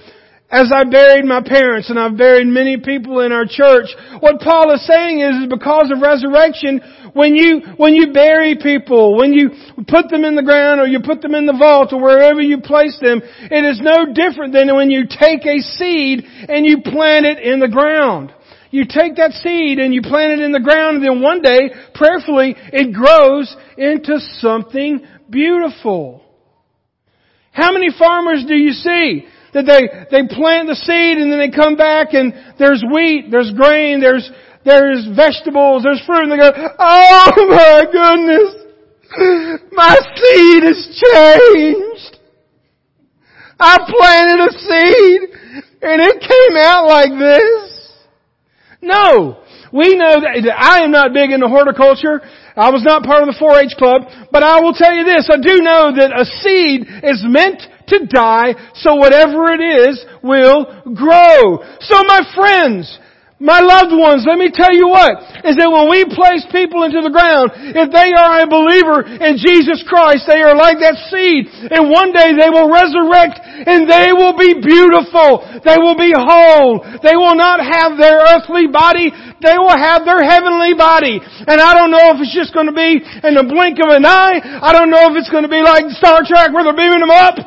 as 0.51 0.69
I 0.75 0.83
buried 0.83 1.23
my 1.23 1.41
parents 1.41 1.89
and 1.89 1.97
I've 1.97 2.17
buried 2.17 2.45
many 2.45 2.77
people 2.77 3.21
in 3.21 3.31
our 3.31 3.45
church, 3.47 3.87
what 4.19 4.41
Paul 4.41 4.73
is 4.75 4.85
saying 4.85 5.21
is, 5.21 5.43
is 5.43 5.47
because 5.47 5.89
of 5.95 6.01
resurrection, 6.03 6.81
when 7.13 7.35
you, 7.35 7.61
when 7.77 7.95
you 7.95 8.11
bury 8.11 8.57
people, 8.61 9.17
when 9.17 9.31
you 9.31 9.51
put 9.87 10.09
them 10.09 10.25
in 10.25 10.35
the 10.35 10.43
ground 10.43 10.81
or 10.81 10.87
you 10.87 10.99
put 10.99 11.21
them 11.21 11.35
in 11.35 11.45
the 11.45 11.55
vault 11.55 11.93
or 11.93 12.01
wherever 12.01 12.41
you 12.41 12.59
place 12.59 12.99
them, 13.01 13.21
it 13.23 13.63
is 13.63 13.79
no 13.81 14.11
different 14.13 14.53
than 14.53 14.75
when 14.75 14.91
you 14.91 15.07
take 15.07 15.45
a 15.45 15.59
seed 15.59 16.25
and 16.27 16.65
you 16.65 16.81
plant 16.83 17.25
it 17.25 17.39
in 17.39 17.61
the 17.61 17.69
ground. 17.69 18.33
You 18.71 18.83
take 18.87 19.15
that 19.17 19.31
seed 19.31 19.79
and 19.79 19.93
you 19.93 20.01
plant 20.01 20.39
it 20.39 20.43
in 20.43 20.51
the 20.51 20.59
ground 20.59 20.97
and 20.97 21.05
then 21.05 21.21
one 21.21 21.41
day, 21.41 21.71
prayerfully, 21.93 22.55
it 22.57 22.93
grows 22.93 23.55
into 23.77 24.19
something 24.39 25.05
beautiful. 25.29 26.23
How 27.51 27.71
many 27.71 27.89
farmers 27.97 28.45
do 28.47 28.55
you 28.55 28.71
see 28.71 29.27
that 29.53 29.65
they, 29.65 29.87
they 30.09 30.27
plant 30.27 30.67
the 30.67 30.75
seed 30.75 31.17
and 31.17 31.31
then 31.31 31.39
they 31.39 31.51
come 31.51 31.75
back 31.75 32.13
and 32.13 32.33
there's 32.57 32.83
wheat, 32.87 33.27
there's 33.31 33.51
grain, 33.51 33.99
there's, 33.99 34.29
there's 34.63 35.07
vegetables, 35.15 35.83
there's 35.83 36.01
fruit, 36.05 36.23
and 36.23 36.31
they 36.31 36.37
go, 36.37 36.51
oh 36.55 37.31
my 37.49 37.83
goodness, 37.91 38.61
my 39.71 39.95
seed 40.15 40.63
has 40.63 40.79
changed. 40.95 42.17
I 43.59 43.77
planted 43.85 44.39
a 44.39 44.51
seed 44.55 45.21
and 45.81 46.01
it 46.01 46.21
came 46.21 46.57
out 46.57 46.87
like 46.87 47.11
this. 47.11 47.93
No! 48.81 49.43
We 49.71 49.95
know 49.95 50.19
that 50.19 50.35
I 50.51 50.83
am 50.83 50.91
not 50.91 51.13
big 51.13 51.31
into 51.31 51.47
horticulture. 51.47 52.19
I 52.57 52.71
was 52.71 52.83
not 52.83 53.03
part 53.03 53.23
of 53.23 53.31
the 53.31 53.39
4-H 53.39 53.79
club, 53.79 54.27
but 54.31 54.43
I 54.43 54.59
will 54.59 54.73
tell 54.73 54.93
you 54.93 55.05
this, 55.05 55.29
I 55.31 55.39
do 55.39 55.63
know 55.63 55.95
that 55.95 56.11
a 56.11 56.25
seed 56.43 56.83
is 57.07 57.23
meant 57.23 57.63
to 57.91 58.08
die, 58.08 58.56
so 58.75 58.95
whatever 58.95 59.51
it 59.51 59.62
is 59.62 59.99
will 60.23 60.65
grow. 60.95 61.60
So 61.84 62.04
my 62.08 62.23
friends, 62.34 62.88
my 63.41 63.58
loved 63.58 63.89
ones, 63.89 64.21
let 64.30 64.38
me 64.38 64.54
tell 64.54 64.69
you 64.69 64.86
what, 64.86 65.17
is 65.41 65.58
that 65.58 65.65
when 65.65 65.89
we 65.89 66.06
place 66.06 66.45
people 66.54 66.86
into 66.86 67.01
the 67.01 67.10
ground, 67.10 67.49
if 67.73 67.89
they 67.89 68.13
are 68.13 68.45
a 68.45 68.45
believer 68.45 69.01
in 69.01 69.41
Jesus 69.41 69.82
Christ, 69.82 70.30
they 70.30 70.45
are 70.45 70.54
like 70.54 70.77
that 70.77 70.93
seed, 71.10 71.49
and 71.49 71.89
one 71.89 72.13
day 72.13 72.38
they 72.38 72.54
will 72.54 72.69
resurrect, 72.69 73.41
and 73.41 73.89
they 73.89 74.13
will 74.13 74.38
be 74.38 74.62
beautiful, 74.62 75.41
they 75.65 75.82
will 75.82 75.97
be 75.97 76.13
whole, 76.13 76.86
they 77.01 77.17
will 77.17 77.34
not 77.34 77.65
have 77.65 77.97
their 77.97 78.21
earthly 78.30 78.69
body, 78.69 79.10
they 79.41 79.58
will 79.58 79.73
have 79.73 80.06
their 80.06 80.21
heavenly 80.21 80.77
body. 80.77 81.17
And 81.17 81.58
I 81.58 81.73
don't 81.73 81.89
know 81.89 82.13
if 82.13 82.21
it's 82.21 82.38
just 82.38 82.54
going 82.54 82.69
to 82.69 82.77
be 82.77 83.01
in 83.01 83.34
the 83.34 83.45
blink 83.49 83.82
of 83.82 83.89
an 83.89 84.06
eye, 84.06 84.38
I 84.38 84.69
don't 84.69 84.93
know 84.93 85.10
if 85.10 85.17
it's 85.17 85.34
going 85.34 85.49
to 85.49 85.51
be 85.51 85.65
like 85.65 85.89
Star 85.97 86.21
Trek 86.21 86.54
where 86.54 86.62
they're 86.62 86.77
beaming 86.77 87.01
them 87.01 87.10
up, 87.10 87.41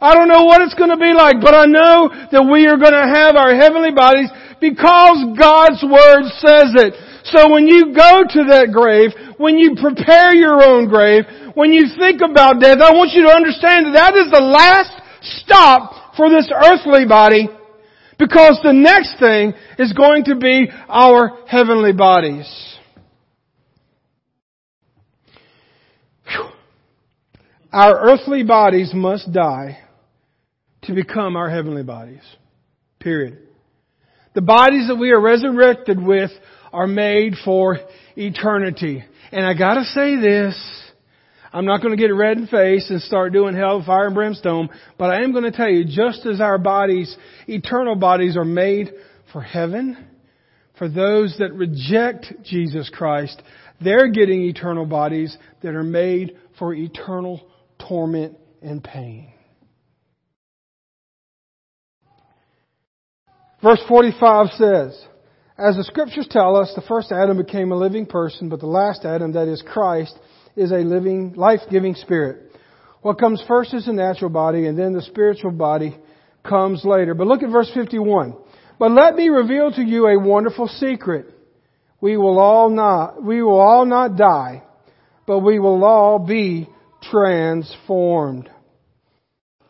I 0.00 0.14
don't 0.14 0.28
know 0.28 0.44
what 0.44 0.62
it's 0.62 0.78
going 0.78 0.94
to 0.94 0.96
be 0.96 1.10
like, 1.10 1.42
but 1.42 1.54
I 1.54 1.66
know 1.66 2.06
that 2.30 2.46
we 2.46 2.70
are 2.70 2.78
going 2.78 2.94
to 2.94 3.08
have 3.10 3.34
our 3.34 3.50
heavenly 3.50 3.90
bodies 3.90 4.30
because 4.62 5.18
God's 5.34 5.82
Word 5.82 6.22
says 6.38 6.70
it. 6.78 6.94
So 7.34 7.50
when 7.50 7.66
you 7.66 7.90
go 7.90 8.22
to 8.22 8.40
that 8.54 8.70
grave, 8.70 9.10
when 9.38 9.58
you 9.58 9.74
prepare 9.74 10.34
your 10.34 10.62
own 10.62 10.88
grave, 10.88 11.24
when 11.54 11.72
you 11.72 11.90
think 11.98 12.22
about 12.22 12.62
death, 12.62 12.78
I 12.78 12.94
want 12.94 13.10
you 13.10 13.26
to 13.26 13.34
understand 13.34 13.90
that 13.90 13.98
that 13.98 14.14
is 14.14 14.30
the 14.30 14.40
last 14.40 14.94
stop 15.42 16.14
for 16.16 16.30
this 16.30 16.48
earthly 16.54 17.04
body 17.04 17.50
because 18.18 18.58
the 18.62 18.72
next 18.72 19.18
thing 19.18 19.52
is 19.78 19.92
going 19.92 20.24
to 20.24 20.36
be 20.36 20.70
our 20.88 21.42
heavenly 21.46 21.92
bodies. 21.92 22.46
Our 27.72 28.12
earthly 28.12 28.44
bodies 28.44 28.92
must 28.94 29.32
die 29.32 29.87
to 30.88 30.94
become 30.94 31.36
our 31.36 31.48
heavenly 31.48 31.84
bodies. 31.84 32.22
Period. 32.98 33.38
The 34.34 34.40
bodies 34.40 34.88
that 34.88 34.96
we 34.96 35.10
are 35.10 35.20
resurrected 35.20 36.02
with 36.02 36.30
are 36.72 36.86
made 36.86 37.34
for 37.44 37.78
eternity. 38.16 39.04
And 39.30 39.46
I 39.46 39.54
gotta 39.54 39.84
say 39.84 40.16
this, 40.16 40.54
I'm 41.52 41.64
not 41.64 41.80
going 41.80 41.96
to 41.96 42.02
get 42.02 42.12
red 42.14 42.36
in 42.36 42.46
face 42.46 42.90
and 42.90 43.00
start 43.00 43.32
doing 43.32 43.54
hell, 43.54 43.82
fire, 43.84 44.06
and 44.06 44.14
brimstone, 44.14 44.68
but 44.98 45.10
I 45.10 45.22
am 45.22 45.32
going 45.32 45.44
to 45.44 45.50
tell 45.50 45.68
you, 45.68 45.84
just 45.84 46.26
as 46.26 46.42
our 46.42 46.58
bodies, 46.58 47.16
eternal 47.46 47.96
bodies 47.96 48.36
are 48.36 48.44
made 48.44 48.92
for 49.32 49.40
heaven, 49.40 49.96
for 50.76 50.88
those 50.90 51.36
that 51.38 51.54
reject 51.54 52.26
Jesus 52.44 52.90
Christ, 52.90 53.40
they're 53.80 54.08
getting 54.08 54.42
eternal 54.42 54.84
bodies 54.84 55.36
that 55.62 55.74
are 55.74 55.82
made 55.82 56.36
for 56.58 56.74
eternal 56.74 57.48
torment 57.78 58.36
and 58.60 58.84
pain. 58.84 59.32
Verse 63.62 63.82
45 63.88 64.46
says, 64.50 65.06
As 65.58 65.76
the 65.76 65.84
scriptures 65.84 66.28
tell 66.30 66.56
us, 66.56 66.72
the 66.74 66.82
first 66.82 67.10
Adam 67.10 67.36
became 67.36 67.72
a 67.72 67.76
living 67.76 68.06
person, 68.06 68.48
but 68.48 68.60
the 68.60 68.66
last 68.66 69.04
Adam, 69.04 69.32
that 69.32 69.48
is 69.48 69.62
Christ, 69.66 70.16
is 70.56 70.70
a 70.70 70.76
living, 70.76 71.34
life-giving 71.34 71.94
spirit. 71.96 72.52
What 73.02 73.18
comes 73.18 73.42
first 73.46 73.74
is 73.74 73.86
the 73.86 73.92
natural 73.92 74.30
body, 74.30 74.66
and 74.66 74.78
then 74.78 74.92
the 74.92 75.02
spiritual 75.02 75.52
body 75.52 75.96
comes 76.44 76.84
later. 76.84 77.14
But 77.14 77.26
look 77.26 77.42
at 77.42 77.50
verse 77.50 77.70
51. 77.74 78.36
But 78.78 78.92
let 78.92 79.14
me 79.14 79.28
reveal 79.28 79.72
to 79.72 79.82
you 79.82 80.06
a 80.06 80.18
wonderful 80.18 80.68
secret. 80.68 81.26
We 82.00 82.16
will 82.16 82.38
all 82.38 82.70
not, 82.70 83.22
we 83.22 83.42
will 83.42 83.58
all 83.58 83.84
not 83.84 84.16
die, 84.16 84.62
but 85.26 85.40
we 85.40 85.58
will 85.58 85.84
all 85.84 86.20
be 86.20 86.68
transformed. 87.02 88.48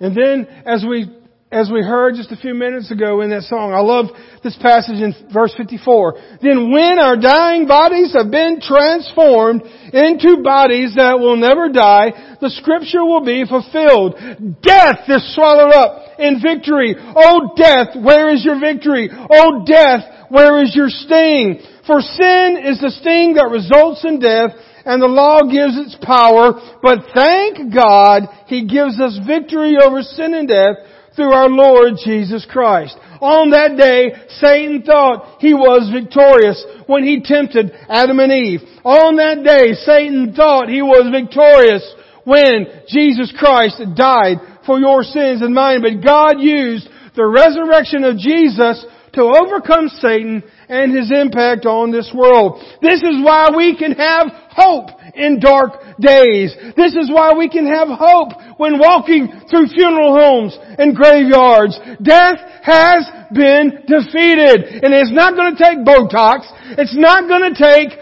And 0.00 0.14
then 0.14 0.46
as 0.66 0.84
we 0.88 1.06
as 1.50 1.70
we 1.72 1.80
heard 1.80 2.14
just 2.14 2.30
a 2.30 2.36
few 2.36 2.52
minutes 2.52 2.90
ago 2.90 3.22
in 3.22 3.30
that 3.30 3.48
song. 3.48 3.72
I 3.72 3.80
love 3.80 4.12
this 4.44 4.56
passage 4.60 5.00
in 5.00 5.16
verse 5.32 5.54
54. 5.56 6.40
Then 6.42 6.70
when 6.70 7.00
our 7.00 7.16
dying 7.16 7.66
bodies 7.66 8.12
have 8.12 8.30
been 8.30 8.60
transformed 8.60 9.64
into 9.64 10.44
bodies 10.44 10.92
that 10.96 11.16
will 11.16 11.40
never 11.40 11.72
die, 11.72 12.36
the 12.44 12.52
scripture 12.52 13.00
will 13.00 13.24
be 13.24 13.48
fulfilled. 13.48 14.20
Death 14.60 15.08
is 15.08 15.24
swallowed 15.32 15.72
up 15.72 16.20
in 16.20 16.36
victory. 16.44 16.94
Oh 16.98 17.56
death, 17.56 17.96
where 17.96 18.28
is 18.28 18.44
your 18.44 18.60
victory? 18.60 19.08
Oh 19.08 19.64
death, 19.64 20.28
where 20.28 20.60
is 20.62 20.76
your 20.76 20.92
sting? 20.92 21.64
For 21.88 22.04
sin 22.04 22.60
is 22.60 22.76
the 22.84 22.92
sting 23.00 23.40
that 23.40 23.48
results 23.48 24.04
in 24.04 24.20
death, 24.20 24.52
and 24.84 25.00
the 25.00 25.08
law 25.08 25.40
gives 25.48 25.80
its 25.80 25.96
power, 26.04 26.76
but 26.84 27.08
thank 27.16 27.72
God 27.72 28.28
He 28.44 28.68
gives 28.68 29.00
us 29.00 29.16
victory 29.26 29.80
over 29.80 30.02
sin 30.02 30.34
and 30.34 30.46
death 30.46 30.76
through 31.18 31.34
our 31.34 31.50
Lord 31.50 31.98
Jesus 31.98 32.46
Christ. 32.48 32.96
On 33.20 33.50
that 33.50 33.74
day, 33.76 34.14
Satan 34.38 34.86
thought 34.86 35.42
he 35.42 35.52
was 35.52 35.90
victorious 35.90 36.64
when 36.86 37.02
he 37.02 37.20
tempted 37.20 37.74
Adam 37.90 38.20
and 38.20 38.30
Eve. 38.30 38.60
On 38.86 39.18
that 39.18 39.42
day, 39.42 39.74
Satan 39.74 40.32
thought 40.32 40.70
he 40.70 40.80
was 40.80 41.10
victorious 41.10 41.82
when 42.22 42.86
Jesus 42.86 43.34
Christ 43.36 43.82
died 43.98 44.38
for 44.64 44.78
your 44.78 45.02
sins 45.02 45.42
and 45.42 45.52
mine. 45.52 45.82
But 45.82 46.06
God 46.06 46.38
used 46.38 46.88
the 47.16 47.26
resurrection 47.26 48.04
of 48.04 48.16
Jesus 48.16 48.86
to 49.14 49.22
overcome 49.26 49.88
Satan 49.98 50.44
and 50.68 50.94
his 50.94 51.10
impact 51.10 51.66
on 51.66 51.90
this 51.90 52.12
world. 52.14 52.62
This 52.80 53.02
is 53.02 53.18
why 53.24 53.50
we 53.50 53.76
can 53.76 53.92
have 53.98 54.28
hope 54.54 54.90
in 55.14 55.40
dark 55.40 55.87
days. 56.00 56.54
This 56.76 56.94
is 56.94 57.10
why 57.10 57.34
we 57.34 57.48
can 57.48 57.66
have 57.66 57.88
hope 57.88 58.32
when 58.56 58.78
walking 58.78 59.28
through 59.50 59.68
funeral 59.68 60.14
homes 60.14 60.56
and 60.78 60.94
graveyards. 60.94 61.78
Death 62.02 62.38
has 62.62 63.06
been 63.34 63.84
defeated. 63.86 64.82
And 64.82 64.94
it's 64.94 65.12
not 65.12 65.34
going 65.34 65.54
to 65.54 65.60
take 65.60 65.78
Botox. 65.84 66.48
It's 66.78 66.96
not 66.96 67.28
going 67.28 67.52
to 67.52 67.56
take 67.56 67.98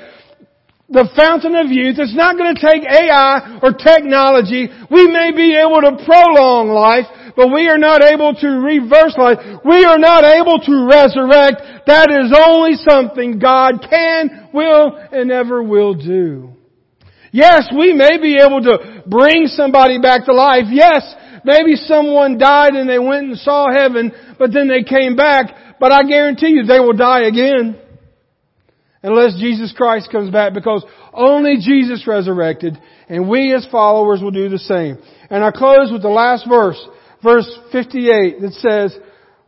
the 0.89 1.09
fountain 1.17 1.57
of 1.57 1.67
youth. 1.67 1.99
It's 1.99 2.15
not 2.15 2.39
going 2.39 2.55
to 2.55 2.61
take 2.63 2.87
AI 2.87 3.59
or 3.63 3.75
technology. 3.75 4.71
We 4.91 5.11
may 5.11 5.35
be 5.35 5.57
able 5.59 5.83
to 5.83 5.99
prolong 6.07 6.71
life, 6.71 7.07
but 7.35 7.51
we 7.53 7.69
are 7.69 7.79
not 7.79 8.03
able 8.03 8.35
to 8.35 8.49
reverse 8.63 9.15
life. 9.19 9.39
We 9.65 9.85
are 9.85 9.99
not 9.99 10.23
able 10.23 10.63
to 10.63 10.75
resurrect. 10.87 11.87
That 11.87 12.11
is 12.11 12.31
only 12.31 12.79
something 12.87 13.39
God 13.39 13.83
can, 13.83 14.49
will, 14.53 14.95
and 15.11 15.33
ever 15.33 15.63
will 15.63 15.95
do. 15.95 16.56
Yes, 17.37 17.69
we 17.71 17.93
may 17.93 18.17
be 18.17 18.39
able 18.41 18.63
to 18.63 19.03
bring 19.07 19.47
somebody 19.49 20.01
back 20.01 20.25
to 20.25 20.33
life. 20.33 20.65
Yes, 20.71 21.05
maybe 21.45 21.77
someone 21.77 22.39
died 22.39 22.73
and 22.73 22.89
they 22.89 22.99
went 22.99 23.27
and 23.27 23.37
saw 23.37 23.71
heaven, 23.71 24.11
but 24.39 24.55
then 24.55 24.69
they 24.69 24.83
came 24.83 25.17
back. 25.17 25.77
But 25.79 25.93
I 25.93 26.05
guarantee 26.05 26.49
you 26.49 26.65
they 26.65 26.81
will 26.81 26.97
die 26.97 27.25
again. 27.25 27.79
Unless 29.03 29.39
Jesus 29.39 29.75
Christ 29.77 30.09
comes 30.11 30.31
back 30.31 30.55
because 30.55 30.83
only 31.13 31.57
Jesus 31.61 32.07
resurrected 32.07 32.79
and 33.07 33.29
we 33.29 33.53
as 33.53 33.69
followers 33.71 34.23
will 34.23 34.31
do 34.31 34.49
the 34.49 34.59
same. 34.59 34.97
And 35.29 35.45
I 35.45 35.51
close 35.51 35.93
with 35.93 36.01
the 36.01 36.09
last 36.09 36.49
verse, 36.49 36.83
verse 37.23 37.49
58 37.71 38.41
that 38.41 38.53
says, 38.55 38.99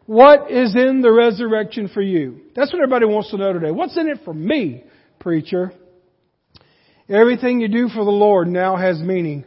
what 0.05 0.51
is 0.51 0.77
in 0.77 1.01
the 1.01 1.11
resurrection 1.11 1.89
for 1.89 2.03
you? 2.03 2.43
That's 2.55 2.71
what 2.71 2.83
everybody 2.83 3.07
wants 3.07 3.31
to 3.31 3.39
know 3.39 3.55
today. 3.55 3.71
What's 3.71 3.97
in 3.97 4.09
it 4.09 4.19
for 4.27 4.35
me, 4.35 4.85
preacher? 5.19 5.73
Everything 7.09 7.61
you 7.61 7.69
do 7.69 7.89
for 7.89 8.05
the 8.05 8.11
Lord 8.11 8.49
now 8.49 8.77
has 8.77 8.99
meaning 8.99 9.45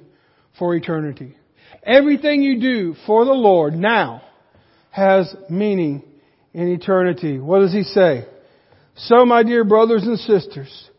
for 0.58 0.76
eternity. 0.76 1.36
Everything 1.84 2.42
you 2.42 2.60
do 2.60 2.96
for 3.06 3.26
the 3.26 3.32
Lord 3.32 3.74
now 3.74 4.24
has 4.90 5.34
meaning 5.50 6.04
in 6.54 6.68
eternity. 6.70 7.40
What 7.40 7.60
does 7.60 7.74
he 7.74 7.84
say? 7.84 8.26
So, 8.96 9.26
my 9.26 9.44
dear 9.44 9.64
brothers 9.64 10.04
and 10.04 10.20
sisters, 10.20 10.90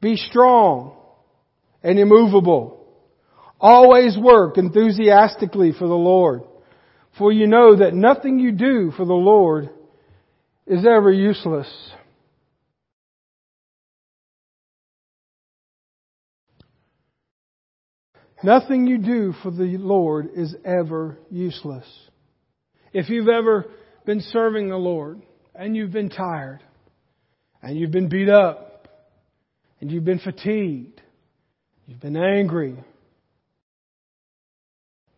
be 0.00 0.16
strong 0.16 0.96
and 1.82 1.98
immovable. 1.98 2.86
Always 3.60 4.16
work 4.16 4.58
enthusiastically 4.58 5.72
for 5.72 5.86
the 5.86 5.94
Lord. 5.94 6.42
For 7.18 7.32
you 7.32 7.46
know 7.46 7.76
that 7.76 7.94
nothing 7.94 8.38
you 8.38 8.52
do 8.52 8.90
for 8.96 9.04
the 9.04 9.12
Lord 9.12 9.70
is 10.66 10.86
ever 10.86 11.12
useless. 11.12 11.68
Nothing 18.42 18.86
you 18.86 18.98
do 18.98 19.34
for 19.42 19.50
the 19.50 19.76
Lord 19.78 20.30
is 20.34 20.54
ever 20.64 21.16
useless. 21.30 21.86
If 22.92 23.08
you've 23.08 23.28
ever 23.28 23.66
been 24.04 24.20
serving 24.20 24.68
the 24.68 24.76
Lord 24.76 25.22
and 25.54 25.76
you've 25.76 25.92
been 25.92 26.10
tired 26.10 26.60
and 27.62 27.78
you've 27.78 27.92
been 27.92 28.08
beat 28.08 28.28
up 28.28 28.88
and 29.80 29.90
you've 29.90 30.04
been 30.04 30.18
fatigued, 30.18 31.00
you've 31.86 32.00
been 32.00 32.16
angry, 32.16 32.82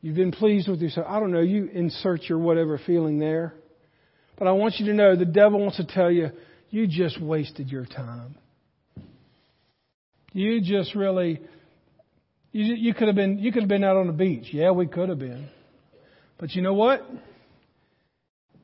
you've 0.02 0.16
been 0.16 0.32
pleased 0.32 0.68
with 0.68 0.80
yourself, 0.80 1.06
I 1.08 1.18
don't 1.18 1.32
know, 1.32 1.40
you 1.40 1.66
insert 1.72 2.24
your 2.24 2.38
whatever 2.38 2.78
feeling 2.86 3.18
there. 3.18 3.54
But 4.36 4.48
I 4.48 4.52
want 4.52 4.74
you 4.78 4.86
to 4.86 4.92
know 4.92 5.16
the 5.16 5.24
devil 5.24 5.60
wants 5.60 5.78
to 5.78 5.86
tell 5.86 6.10
you 6.10 6.30
you 6.68 6.86
just 6.86 7.20
wasted 7.20 7.70
your 7.70 7.86
time. 7.86 8.36
You 10.32 10.60
just 10.60 10.94
really, 10.94 11.40
you, 12.54 12.74
you 12.76 12.94
could 12.94 13.08
have 13.08 13.16
been, 13.16 13.40
you 13.40 13.50
could 13.50 13.62
have 13.62 13.68
been 13.68 13.82
out 13.82 13.96
on 13.96 14.06
the 14.06 14.12
beach. 14.12 14.46
Yeah, 14.52 14.70
we 14.70 14.86
could 14.86 15.08
have 15.08 15.18
been. 15.18 15.48
But 16.38 16.52
you 16.52 16.62
know 16.62 16.74
what? 16.74 17.04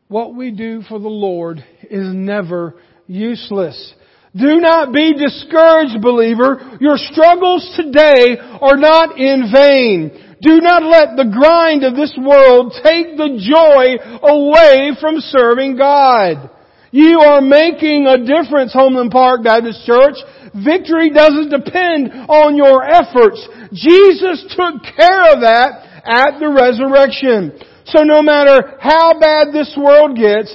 What 0.06 0.34
we 0.34 0.52
do 0.52 0.82
for 0.82 1.00
the 1.00 1.08
Lord 1.08 1.58
is 1.82 2.06
never 2.14 2.76
useless. 3.08 3.94
Do 4.32 4.60
not 4.60 4.92
be 4.92 5.14
discouraged, 5.14 6.00
believer. 6.00 6.78
Your 6.80 6.98
struggles 6.98 7.68
today 7.76 8.36
are 8.38 8.76
not 8.76 9.18
in 9.18 9.50
vain. 9.52 10.36
Do 10.40 10.60
not 10.60 10.84
let 10.84 11.16
the 11.16 11.28
grind 11.28 11.82
of 11.82 11.96
this 11.96 12.16
world 12.16 12.72
take 12.84 13.16
the 13.16 13.42
joy 13.42 13.98
away 14.22 14.92
from 15.00 15.16
serving 15.18 15.76
God. 15.76 16.48
You 16.90 17.20
are 17.20 17.40
making 17.40 18.06
a 18.06 18.18
difference, 18.18 18.72
Homeland 18.72 19.12
Park 19.12 19.44
Baptist 19.44 19.86
Church. 19.86 20.16
Victory 20.64 21.10
doesn't 21.10 21.50
depend 21.50 22.10
on 22.28 22.56
your 22.56 22.82
efforts. 22.82 23.46
Jesus 23.72 24.42
took 24.56 24.82
care 24.96 25.32
of 25.32 25.40
that 25.42 26.02
at 26.04 26.40
the 26.40 26.48
resurrection. 26.48 27.52
So 27.86 28.02
no 28.02 28.22
matter 28.22 28.76
how 28.80 29.18
bad 29.18 29.52
this 29.52 29.72
world 29.76 30.16
gets, 30.16 30.54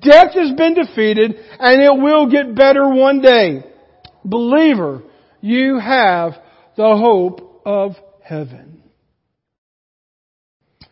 death 0.00 0.34
has 0.34 0.52
been 0.56 0.74
defeated 0.74 1.36
and 1.58 1.80
it 1.80 2.02
will 2.02 2.28
get 2.30 2.54
better 2.54 2.88
one 2.88 3.20
day. 3.20 3.64
Believer, 4.24 5.02
you 5.40 5.78
have 5.78 6.32
the 6.76 6.96
hope 6.96 7.62
of 7.64 7.92
heaven. 8.22 8.82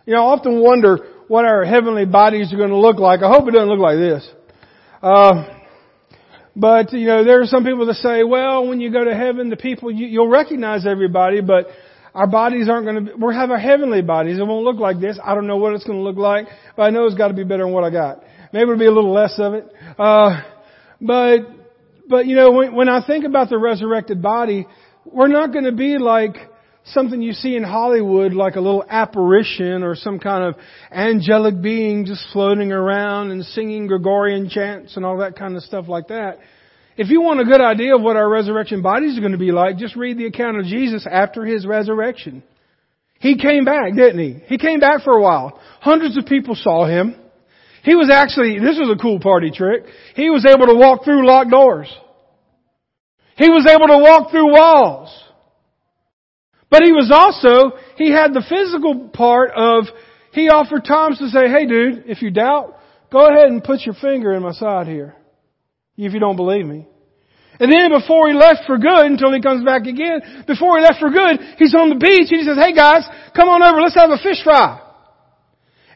You 0.07 0.15
know, 0.15 0.27
I 0.27 0.33
often 0.33 0.61
wonder 0.61 0.99
what 1.29 1.45
our 1.45 1.65
heavenly 1.65 2.05
bodies 2.05 2.53
are 2.53 2.57
going 2.57 2.71
to 2.71 2.77
look 2.77 2.99
like. 2.99 3.23
I 3.23 3.29
hope 3.29 3.49
it 3.49 3.53
doesn't 3.53 3.69
look 3.69 3.81
like 3.81 3.97
this. 3.97 4.29
Uh, 5.05 5.61
but 6.57 6.95
you 6.95 7.07
know, 7.07 7.25
there 7.25 7.43
are 7.43 7.47
some 7.47 7.63
people 7.63 7.85
that 7.85 7.97
say, 7.97 8.25
"Well, 8.25 8.67
when 8.67 8.81
you 8.81 8.91
go 8.91 9.05
to 9.05 9.15
heaven, 9.15 9.51
the 9.51 9.57
people 9.57 9.91
you, 9.91 10.07
you'll 10.07 10.31
recognize 10.31 10.87
everybody, 10.87 11.43
but 11.43 11.67
our 12.15 12.27
bodies 12.27 12.71
aren't 12.71 12.87
going 12.87 13.05
to. 13.05 13.13
We'll 13.19 13.35
have 13.35 13.51
our 13.51 13.59
heavenly 13.59 14.01
bodies. 14.01 14.39
It 14.39 14.47
won't 14.47 14.65
look 14.65 14.79
like 14.79 15.01
this. 15.01 15.19
I 15.23 15.35
don't 15.35 15.47
know 15.47 15.59
what 15.59 15.75
it's 15.75 15.85
going 15.85 15.99
to 15.99 16.03
look 16.03 16.17
like, 16.17 16.47
but 16.75 16.85
I 16.85 16.91
know 16.91 17.05
it's 17.05 17.17
got 17.17 17.29
to 17.29 17.35
be 17.35 17.45
better 17.45 17.65
than 17.65 17.73
what 17.75 17.85
I 17.85 17.91
got. 17.91 18.23
Maybe 18.55 18.63
it'll 18.63 18.79
be 18.79 18.87
a 18.87 18.93
little 18.93 19.13
less 19.13 19.35
of 19.39 19.53
it. 19.53 19.71
Uh, 19.99 20.41
but 21.03 21.39
but 22.09 22.25
you 22.25 22.35
know, 22.35 22.53
when, 22.53 22.75
when 22.75 22.89
I 22.89 23.07
think 23.07 23.27
about 23.27 23.51
the 23.51 23.59
resurrected 23.59 24.23
body, 24.23 24.67
we're 25.05 25.29
not 25.29 25.53
going 25.53 25.67
to 25.67 25.73
be 25.73 25.99
like 25.99 26.37
something 26.87 27.23
you 27.23 27.33
see 27.33 27.57
in 27.57 27.63
Hollywood, 27.63 28.35
like 28.35 28.57
a 28.57 28.61
little 28.61 28.85
apparition 28.89 29.83
or 29.83 29.95
some 29.95 30.19
kind 30.19 30.45
of 30.45 30.57
angelic 30.93 31.61
being 31.63 32.05
just 32.05 32.25
floating 32.33 32.73
around 32.73 33.31
and 33.31 33.45
singing 33.45 33.87
Gregorian 33.87 34.49
chants 34.49 34.97
and 34.97 35.05
all 35.05 35.19
that 35.19 35.37
kind 35.37 35.57
of 35.57 35.63
stuff 35.63 35.89
like 35.89 36.09
that. 36.09 36.39
If 36.97 37.09
you 37.09 37.23
want 37.23 37.41
a 37.41 37.45
good 37.45 37.61
idea 37.61 37.97
of 37.97 38.03
what 38.03 38.17
our 38.17 38.29
resurrection 38.29 38.83
bodies 38.83 39.17
are 39.19 39.21
going 39.21 39.33
to 39.33 39.39
be 39.39 39.51
like, 39.51 39.79
just 39.79 39.97
read 39.97 40.19
the 40.19 40.27
account 40.27 40.59
of 40.59 40.67
Jesus 40.67 41.07
after 41.11 41.45
his 41.45 41.67
resurrection. 41.67 42.43
He 43.19 43.37
came 43.39 43.65
back, 43.65 43.95
didn't 43.97 44.19
he? 44.19 44.43
He 44.47 44.59
came 44.59 44.81
back 44.81 45.03
for 45.03 45.15
a 45.15 45.23
while. 45.23 45.59
Hundreds 45.81 46.17
of 46.19 46.27
people 46.27 46.55
saw 46.55 46.87
him. 46.87 47.17
He 47.83 47.95
was 47.95 48.11
actually, 48.13 48.59
this 48.59 48.79
was 48.79 48.95
a 48.95 49.01
cool 49.01 49.19
party 49.19 49.51
trick. 49.51 49.85
He 50.15 50.31
was 50.31 50.47
able 50.47 50.67
to 50.67 50.75
walk 50.75 51.05
through 51.05 51.27
locked 51.27 51.51
doors. 51.51 51.93
He 53.37 53.49
was 53.49 53.67
able 53.67 53.89
to 53.89 53.99
walk 53.99 54.31
through 54.31 54.53
walls. 54.53 55.24
But 56.71 56.83
he 56.83 56.93
was 56.93 57.11
also, 57.13 57.77
he 57.97 58.11
had 58.11 58.35
the 58.35 58.45
physical 58.49 59.09
part 59.09 59.53
of, 59.55 59.85
he 60.33 60.49
offered 60.49 60.85
Thomas 60.85 61.19
to 61.19 61.29
say, 61.29 61.49
hey 61.49 61.67
dude, 61.67 62.05
if 62.07 62.23
you 62.23 62.31
doubt, 62.31 62.77
go 63.13 63.27
ahead 63.27 63.47
and 63.47 63.63
put 63.63 63.83
your 63.83 63.95
finger 63.95 64.33
in 64.33 64.43
my 64.43 64.53
side 64.53 64.87
here 64.87 65.15
if 65.97 66.13
you 66.13 66.21
don't 66.21 66.37
believe 66.37 66.67
me. 66.67 66.89
And 67.61 67.71
then 67.71 67.91
before 67.95 68.27
he 68.27 68.35
left 68.35 68.67
for 68.67 68.79
good, 68.79 69.07
until 69.07 69.33
he 69.33 69.41
comes 69.41 69.65
back 69.65 69.87
again, 69.87 70.45
before 70.47 70.79
he 70.79 70.83
left 70.83 70.99
for 70.99 71.11
good, 71.11 71.39
he's 71.59 71.75
on 71.75 71.89
the 71.89 72.01
beach 72.03 72.27
and 72.35 72.41
he 72.41 72.45
says, 72.45 72.59
hey 72.59 72.75
guys, 72.75 73.07
come 73.37 73.49
on 73.49 73.63
over, 73.63 73.81
let's 73.81 73.95
have 73.95 74.11
a 74.11 74.19
fish 74.19 74.43
fry. 74.43 74.81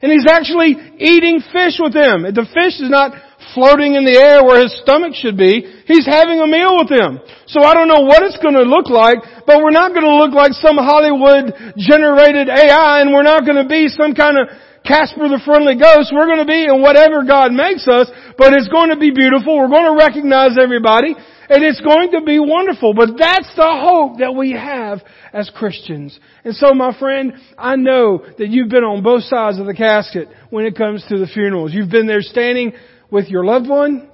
And 0.01 0.13
he's 0.13 0.31
actually 0.31 0.79
eating 0.99 1.43
fish 1.51 1.83
with 1.83 1.93
them. 1.93 2.23
The 2.23 2.47
fish 2.55 2.79
is 2.79 2.87
not 2.87 3.11
floating 3.55 3.95
in 3.95 4.05
the 4.05 4.19
air 4.19 4.43
where 4.43 4.61
his 4.61 4.75
stomach 4.83 5.15
should 5.15 5.37
be. 5.37 5.63
He's 5.87 6.07
having 6.07 6.41
a 6.41 6.47
meal 6.47 6.79
with 6.79 6.91
them. 6.91 7.21
So 7.47 7.63
I 7.63 7.75
don't 7.75 7.89
know 7.89 8.03
what 8.03 8.23
it's 8.23 8.39
going 8.43 8.59
to 8.59 8.67
look 8.67 8.91
like, 8.91 9.19
but 9.47 9.63
we're 9.63 9.75
not 9.75 9.95
going 9.95 10.05
to 10.05 10.19
look 10.19 10.35
like 10.35 10.53
some 10.59 10.77
Hollywood 10.77 11.55
generated 11.79 12.51
AI 12.51 13.01
and 13.01 13.15
we're 13.15 13.27
not 13.27 13.47
going 13.47 13.63
to 13.63 13.69
be 13.69 13.89
some 13.89 14.15
kind 14.15 14.39
of 14.39 14.49
Casper 14.89 15.29
the 15.29 15.41
Friendly 15.45 15.77
Ghost. 15.77 16.13
We're 16.15 16.27
going 16.27 16.41
to 16.41 16.49
be 16.49 16.65
in 16.65 16.81
whatever 16.81 17.23
God 17.23 17.53
makes 17.53 17.87
us, 17.87 18.09
but 18.41 18.55
it's 18.55 18.69
going 18.69 18.89
to 18.89 18.97
be 18.97 19.11
beautiful. 19.11 19.59
We're 19.59 19.69
going 19.69 19.93
to 19.93 19.99
recognize 20.01 20.57
everybody, 20.57 21.13
and 21.13 21.61
it's 21.61 21.81
going 21.85 22.13
to 22.13 22.23
be 22.25 22.39
wonderful. 22.39 22.95
But 22.95 23.19
that's 23.19 23.53
the 23.53 23.69
hope 23.69 24.19
that 24.19 24.33
we 24.33 24.53
have 24.53 25.05
as 25.33 25.51
Christians. 25.51 26.19
And 26.45 26.55
so, 26.55 26.73
my 26.73 26.97
friend, 26.99 27.35
I 27.59 27.77
know 27.77 28.25
that 28.39 28.49
you've 28.49 28.71
been 28.71 28.85
on 28.85 29.03
both 29.03 29.25
sides 29.25 29.59
of 29.59 29.67
the 29.67 29.75
casket 29.75 30.29
when 30.49 30.65
it 30.65 30.77
comes 30.77 31.05
to 31.09 31.19
the 31.19 31.27
funerals. 31.27 31.75
You've 31.75 31.91
been 31.91 32.07
there 32.07 32.23
standing 32.23 32.73
with 33.11 33.29
your 33.29 33.45
loved 33.45 33.69
one, 33.69 34.09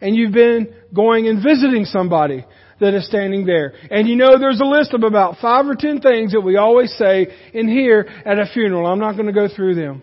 and 0.00 0.16
you've 0.16 0.32
been 0.32 0.74
going 0.94 1.28
and 1.28 1.42
visiting 1.42 1.84
somebody 1.84 2.44
that 2.80 2.94
is 2.94 3.06
standing 3.06 3.46
there. 3.46 3.74
And 3.90 4.08
you 4.08 4.16
know 4.16 4.38
there's 4.38 4.60
a 4.60 4.64
list 4.64 4.92
of 4.92 5.04
about 5.04 5.36
five 5.40 5.66
or 5.66 5.74
ten 5.74 6.00
things 6.00 6.32
that 6.32 6.40
we 6.40 6.56
always 6.56 6.92
say 6.98 7.28
in 7.54 7.68
here 7.68 8.08
at 8.26 8.38
a 8.38 8.46
funeral. 8.52 8.86
I'm 8.86 8.98
not 8.98 9.12
going 9.12 9.26
to 9.26 9.32
go 9.32 9.48
through 9.48 9.76
them. 9.76 10.02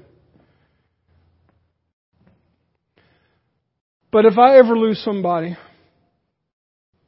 But 4.12 4.26
if 4.26 4.38
I 4.38 4.58
ever 4.58 4.76
lose 4.76 5.02
somebody, 5.04 5.56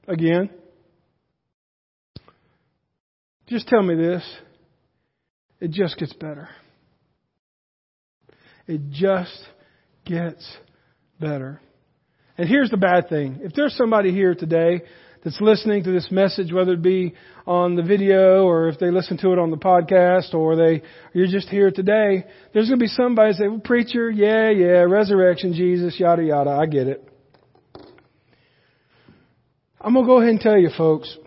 again, 0.08 0.50
just 3.48 3.68
tell 3.68 3.82
me 3.82 3.96
this. 3.96 4.24
It 5.60 5.72
just 5.72 5.98
gets 5.98 6.14
better. 6.14 6.50
It 8.68 8.92
just 8.92 9.46
gets 10.06 10.46
better. 11.22 11.62
And 12.38 12.50
here's 12.50 12.70
the 12.70 12.78
bad 12.78 13.08
thing. 13.08 13.40
If 13.44 13.54
there's 13.54 13.76
somebody 13.78 14.12
here 14.12 14.36
today 14.36 14.82
that's 15.24 15.40
listening 15.40 15.84
to 15.84 15.92
this 15.92 16.10
message, 16.12 16.52
whether 16.52 16.74
it 16.74 16.82
be 16.82 17.14
on 17.46 17.76
the 17.76 17.84
video 17.84 18.44
or 18.44 18.68
if 18.68 18.80
they 18.80 18.92
listen 18.92 19.18
to 19.20 19.32
it 19.32 19.40
on 19.40 19.52
the 19.52 19.58
podcast 19.58 20.34
or 20.34 20.56
they 20.56 20.82
you're 21.14 21.28
just 21.28 21.48
here 21.50 21.72
today, 21.72 22.26
there's 22.54 22.68
going 22.68 22.80
to 22.80 22.84
be 22.84 22.88
somebody 22.88 23.34
say, 23.34 23.48
"Well, 23.48 23.60
preacher, 23.60 24.10
yeah, 24.10 24.50
yeah, 24.50 24.84
resurrection, 24.84 25.54
Jesus, 25.54 26.00
yada 26.00 26.24
yada. 26.24 26.50
I 26.50 26.66
get 26.66 26.88
it." 26.88 27.08
I'm 29.80 29.94
going 29.94 30.06
to 30.06 30.10
go 30.10 30.18
ahead 30.18 30.30
and 30.30 30.42
tell 30.42 30.58
you, 30.58 30.70
folks. 30.78 31.18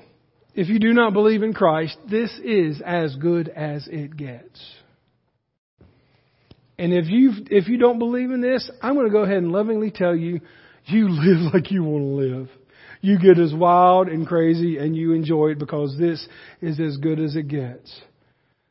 If 0.55 0.69
you 0.69 0.79
do 0.79 0.93
not 0.93 1.13
believe 1.13 1.43
in 1.43 1.53
Christ, 1.53 1.97
this 2.09 2.31
is 2.45 2.81
as 2.81 3.17
good 3.17 3.49
as 3.49 3.89
it 3.89 4.17
gets. 4.17 4.61
And 6.79 6.93
if 6.93 7.07
you 7.07 7.33
if 7.51 7.69
you 7.69 7.79
don't 7.79 7.99
believe 7.99 8.31
in 8.31 8.41
this, 8.41 8.71
I'm 8.83 8.95
going 8.95 9.07
to 9.07 9.13
go 9.13 9.23
ahead 9.23 9.39
and 9.39 9.53
lovingly 9.53 9.91
tell 9.91 10.15
you, 10.15 10.41
you 10.87 11.09
live 11.11 11.53
like 11.53 11.71
you 11.71 11.83
want 11.85 12.03
to 12.03 12.35
live 12.35 12.49
you 13.05 13.19
get 13.19 13.39
as 13.39 13.53
wild 13.53 14.09
and 14.09 14.27
crazy 14.27 14.79
and 14.79 14.97
you 14.97 15.13
enjoy 15.13 15.49
it 15.49 15.59
because 15.59 15.95
this 15.99 16.27
is 16.63 16.81
as 16.81 16.97
good 16.97 17.21
as 17.21 17.37
it 17.37 17.49
gets. 17.49 17.95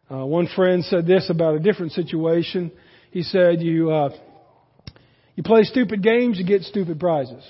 Uh, 0.10 0.26
one 0.26 0.48
friend 0.56 0.84
said 0.86 1.06
this 1.06 1.30
about 1.30 1.54
a 1.54 1.60
different 1.60 1.92
situation. 1.92 2.72
He 3.12 3.22
said, 3.22 3.62
"You 3.62 3.92
uh, 3.92 4.10
you 5.36 5.44
play 5.44 5.62
stupid 5.64 6.02
games, 6.02 6.40
you 6.40 6.46
get 6.46 6.64
stupid 6.64 7.00
prizes." 7.00 7.44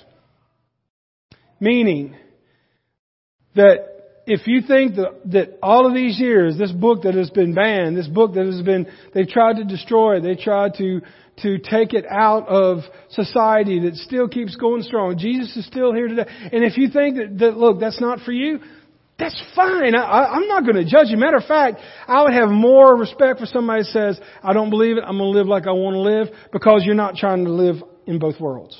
Meaning 1.57 2.17
that 3.55 3.92
if 4.25 4.47
you 4.47 4.61
think 4.61 4.95
that, 4.95 5.19
that 5.25 5.59
all 5.61 5.85
of 5.85 5.93
these 5.93 6.19
years, 6.19 6.57
this 6.57 6.71
book 6.71 7.03
that 7.03 7.13
has 7.13 7.29
been 7.29 7.53
banned, 7.53 7.97
this 7.97 8.07
book 8.07 8.33
that 8.35 8.45
has 8.45 8.61
been, 8.61 8.87
they've 9.13 9.27
tried 9.27 9.57
to 9.57 9.63
destroy, 9.65 10.17
it, 10.17 10.21
they 10.21 10.35
tried 10.35 10.75
to 10.75 11.01
to 11.41 11.57
take 11.57 11.93
it 11.93 12.05
out 12.07 12.47
of 12.47 12.83
society 13.09 13.79
that 13.79 13.95
still 13.95 14.27
keeps 14.27 14.55
going 14.55 14.83
strong. 14.83 15.17
Jesus 15.17 15.55
is 15.57 15.65
still 15.65 15.91
here 15.91 16.07
today. 16.07 16.25
And 16.27 16.63
if 16.63 16.77
you 16.77 16.89
think 16.89 17.15
that, 17.15 17.37
that 17.39 17.57
look, 17.57 17.79
that's 17.79 17.99
not 17.99 18.19
for 18.19 18.31
you, 18.31 18.59
that's 19.17 19.41
fine. 19.55 19.95
I, 19.95 20.35
am 20.35 20.47
not 20.47 20.63
going 20.63 20.75
to 20.75 20.85
judge 20.85 21.07
you. 21.07 21.17
Matter 21.17 21.37
of 21.37 21.45
fact, 21.45 21.79
I 22.07 22.23
would 22.23 22.33
have 22.33 22.49
more 22.49 22.95
respect 22.95 23.39
for 23.39 23.45
somebody 23.45 23.81
that 23.81 23.89
says, 23.89 24.19
I 24.43 24.53
don't 24.53 24.69
believe 24.69 24.97
it, 24.97 25.03
I'm 25.05 25.17
going 25.17 25.33
to 25.33 25.37
live 25.37 25.47
like 25.47 25.65
I 25.65 25.71
want 25.71 25.95
to 25.95 26.01
live, 26.01 26.27
because 26.51 26.83
you're 26.85 26.95
not 26.95 27.15
trying 27.15 27.45
to 27.45 27.51
live 27.51 27.77
in 28.05 28.19
both 28.19 28.39
worlds. 28.39 28.77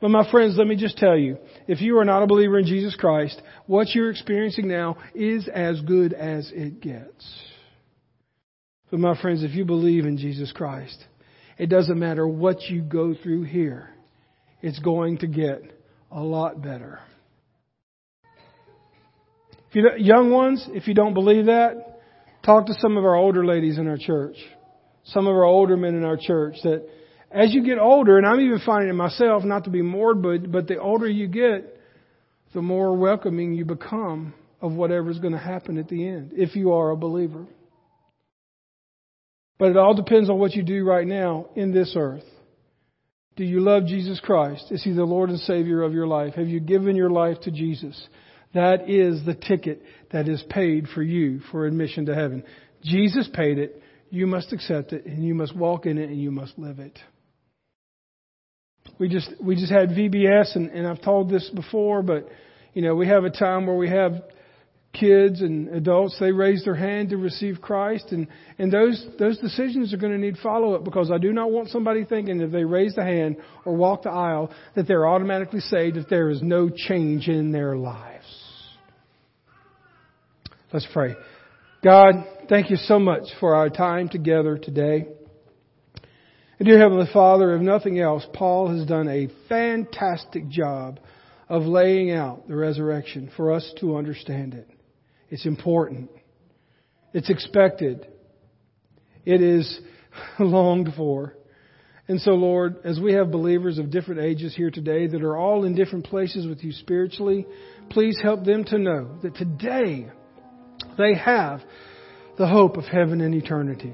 But 0.00 0.10
my 0.10 0.30
friends, 0.30 0.56
let 0.58 0.66
me 0.66 0.76
just 0.76 0.98
tell 0.98 1.16
you, 1.16 1.38
if 1.66 1.80
you 1.80 1.98
are 1.98 2.04
not 2.04 2.22
a 2.22 2.26
believer 2.26 2.58
in 2.58 2.66
Jesus 2.66 2.94
Christ, 2.94 3.40
what 3.66 3.94
you're 3.94 4.10
experiencing 4.10 4.68
now 4.68 4.98
is 5.14 5.48
as 5.48 5.80
good 5.80 6.12
as 6.12 6.50
it 6.54 6.80
gets. 6.80 7.42
But 8.90 9.00
my 9.00 9.20
friends, 9.20 9.42
if 9.42 9.52
you 9.52 9.64
believe 9.64 10.04
in 10.04 10.18
Jesus 10.18 10.52
Christ, 10.52 11.02
it 11.58 11.68
doesn't 11.68 11.98
matter 11.98 12.28
what 12.28 12.62
you 12.62 12.82
go 12.82 13.14
through 13.14 13.44
here. 13.44 13.90
It's 14.62 14.78
going 14.78 15.18
to 15.18 15.26
get 15.26 15.62
a 16.10 16.20
lot 16.20 16.62
better. 16.62 17.00
If 19.70 19.74
you, 19.74 19.90
young 19.98 20.30
ones, 20.30 20.66
if 20.72 20.86
you 20.86 20.94
don't 20.94 21.14
believe 21.14 21.46
that, 21.46 22.00
talk 22.44 22.66
to 22.66 22.74
some 22.80 22.96
of 22.96 23.04
our 23.04 23.16
older 23.16 23.44
ladies 23.44 23.78
in 23.78 23.88
our 23.88 23.98
church, 23.98 24.36
some 25.04 25.26
of 25.26 25.34
our 25.34 25.44
older 25.44 25.76
men 25.76 25.94
in 25.94 26.04
our 26.04 26.16
church 26.16 26.56
that 26.62 26.86
as 27.36 27.52
you 27.52 27.62
get 27.62 27.78
older, 27.78 28.16
and 28.16 28.26
I'm 28.26 28.40
even 28.40 28.60
finding 28.64 28.88
it 28.88 28.94
myself, 28.94 29.44
not 29.44 29.64
to 29.64 29.70
be 29.70 29.82
morbid, 29.82 30.50
but 30.50 30.66
the 30.66 30.78
older 30.78 31.06
you 31.06 31.28
get, 31.28 31.78
the 32.54 32.62
more 32.62 32.96
welcoming 32.96 33.52
you 33.52 33.66
become 33.66 34.32
of 34.62 34.72
whatever's 34.72 35.18
going 35.18 35.34
to 35.34 35.38
happen 35.38 35.76
at 35.76 35.86
the 35.88 36.08
end, 36.08 36.32
if 36.34 36.56
you 36.56 36.72
are 36.72 36.90
a 36.90 36.96
believer. 36.96 37.46
But 39.58 39.70
it 39.70 39.76
all 39.76 39.94
depends 39.94 40.30
on 40.30 40.38
what 40.38 40.54
you 40.54 40.62
do 40.62 40.82
right 40.84 41.06
now 41.06 41.50
in 41.54 41.74
this 41.74 41.94
earth. 41.94 42.24
Do 43.36 43.44
you 43.44 43.60
love 43.60 43.84
Jesus 43.84 44.18
Christ? 44.18 44.68
Is 44.70 44.82
He 44.82 44.92
the 44.92 45.04
Lord 45.04 45.28
and 45.28 45.38
Savior 45.40 45.82
of 45.82 45.92
your 45.92 46.06
life? 46.06 46.34
Have 46.34 46.48
you 46.48 46.58
given 46.58 46.96
your 46.96 47.10
life 47.10 47.38
to 47.42 47.50
Jesus? 47.50 48.08
That 48.54 48.88
is 48.88 49.26
the 49.26 49.34
ticket 49.34 49.82
that 50.10 50.26
is 50.26 50.42
paid 50.48 50.88
for 50.88 51.02
you 51.02 51.40
for 51.52 51.66
admission 51.66 52.06
to 52.06 52.14
heaven. 52.14 52.44
Jesus 52.82 53.28
paid 53.34 53.58
it. 53.58 53.82
You 54.08 54.26
must 54.26 54.54
accept 54.54 54.94
it 54.94 55.04
and 55.04 55.22
you 55.22 55.34
must 55.34 55.54
walk 55.54 55.84
in 55.84 55.98
it 55.98 56.08
and 56.08 56.18
you 56.18 56.30
must 56.30 56.58
live 56.58 56.78
it. 56.78 56.98
We 58.98 59.08
just, 59.08 59.30
we 59.40 59.56
just 59.56 59.70
had 59.70 59.90
VBS 59.90 60.56
and, 60.56 60.70
and 60.70 60.86
I've 60.86 61.02
told 61.02 61.30
this 61.30 61.50
before, 61.54 62.02
but 62.02 62.28
you 62.72 62.82
know, 62.82 62.94
we 62.94 63.06
have 63.08 63.24
a 63.24 63.30
time 63.30 63.66
where 63.66 63.76
we 63.76 63.88
have 63.90 64.22
kids 64.98 65.40
and 65.40 65.68
adults, 65.68 66.16
they 66.18 66.32
raise 66.32 66.64
their 66.64 66.74
hand 66.74 67.10
to 67.10 67.16
receive 67.16 67.60
Christ, 67.60 68.06
and, 68.10 68.28
and 68.58 68.72
those, 68.72 69.06
those 69.18 69.38
decisions 69.38 69.92
are 69.92 69.98
going 69.98 70.12
to 70.12 70.18
need 70.18 70.36
follow 70.38 70.74
up 70.74 70.84
because 70.84 71.10
I 71.10 71.18
do 71.18 71.32
not 71.32 71.50
want 71.50 71.68
somebody 71.68 72.04
thinking 72.04 72.40
if 72.40 72.50
they 72.50 72.64
raise 72.64 72.94
the 72.94 73.04
hand 73.04 73.36
or 73.64 73.74
walk 73.74 74.04
the 74.04 74.10
aisle 74.10 74.50
that 74.74 74.86
they're 74.88 75.06
automatically 75.06 75.60
saved 75.60 75.96
if 75.96 76.08
there 76.08 76.30
is 76.30 76.42
no 76.42 76.70
change 76.70 77.28
in 77.28 77.52
their 77.52 77.76
lives. 77.76 78.24
Let's 80.72 80.86
pray. 80.92 81.14
God, 81.84 82.14
thank 82.48 82.70
you 82.70 82.76
so 82.76 82.98
much 82.98 83.24
for 83.38 83.54
our 83.54 83.70
time 83.70 84.08
together 84.08 84.58
today. 84.58 85.06
Dear 86.58 86.78
Heavenly 86.78 87.08
Father, 87.12 87.54
if 87.54 87.60
nothing 87.60 88.00
else, 88.00 88.26
Paul 88.32 88.74
has 88.74 88.86
done 88.86 89.08
a 89.08 89.28
fantastic 89.46 90.48
job 90.48 90.98
of 91.50 91.64
laying 91.64 92.10
out 92.12 92.48
the 92.48 92.56
resurrection 92.56 93.30
for 93.36 93.52
us 93.52 93.74
to 93.80 93.96
understand 93.96 94.54
it. 94.54 94.66
It's 95.28 95.44
important. 95.44 96.10
It's 97.12 97.28
expected. 97.28 98.08
It 99.26 99.42
is 99.42 99.80
longed 100.38 100.94
for. 100.96 101.34
And 102.08 102.18
so, 102.22 102.30
Lord, 102.30 102.76
as 102.84 102.98
we 102.98 103.12
have 103.12 103.30
believers 103.30 103.78
of 103.78 103.90
different 103.90 104.22
ages 104.22 104.56
here 104.56 104.70
today 104.70 105.06
that 105.08 105.22
are 105.22 105.36
all 105.36 105.64
in 105.64 105.74
different 105.74 106.06
places 106.06 106.46
with 106.46 106.64
you 106.64 106.72
spiritually, 106.72 107.46
please 107.90 108.18
help 108.22 108.44
them 108.46 108.64
to 108.64 108.78
know 108.78 109.18
that 109.22 109.34
today 109.34 110.10
they 110.96 111.14
have 111.16 111.60
the 112.38 112.46
hope 112.46 112.78
of 112.78 112.84
heaven 112.84 113.20
and 113.20 113.34
eternity. 113.34 113.92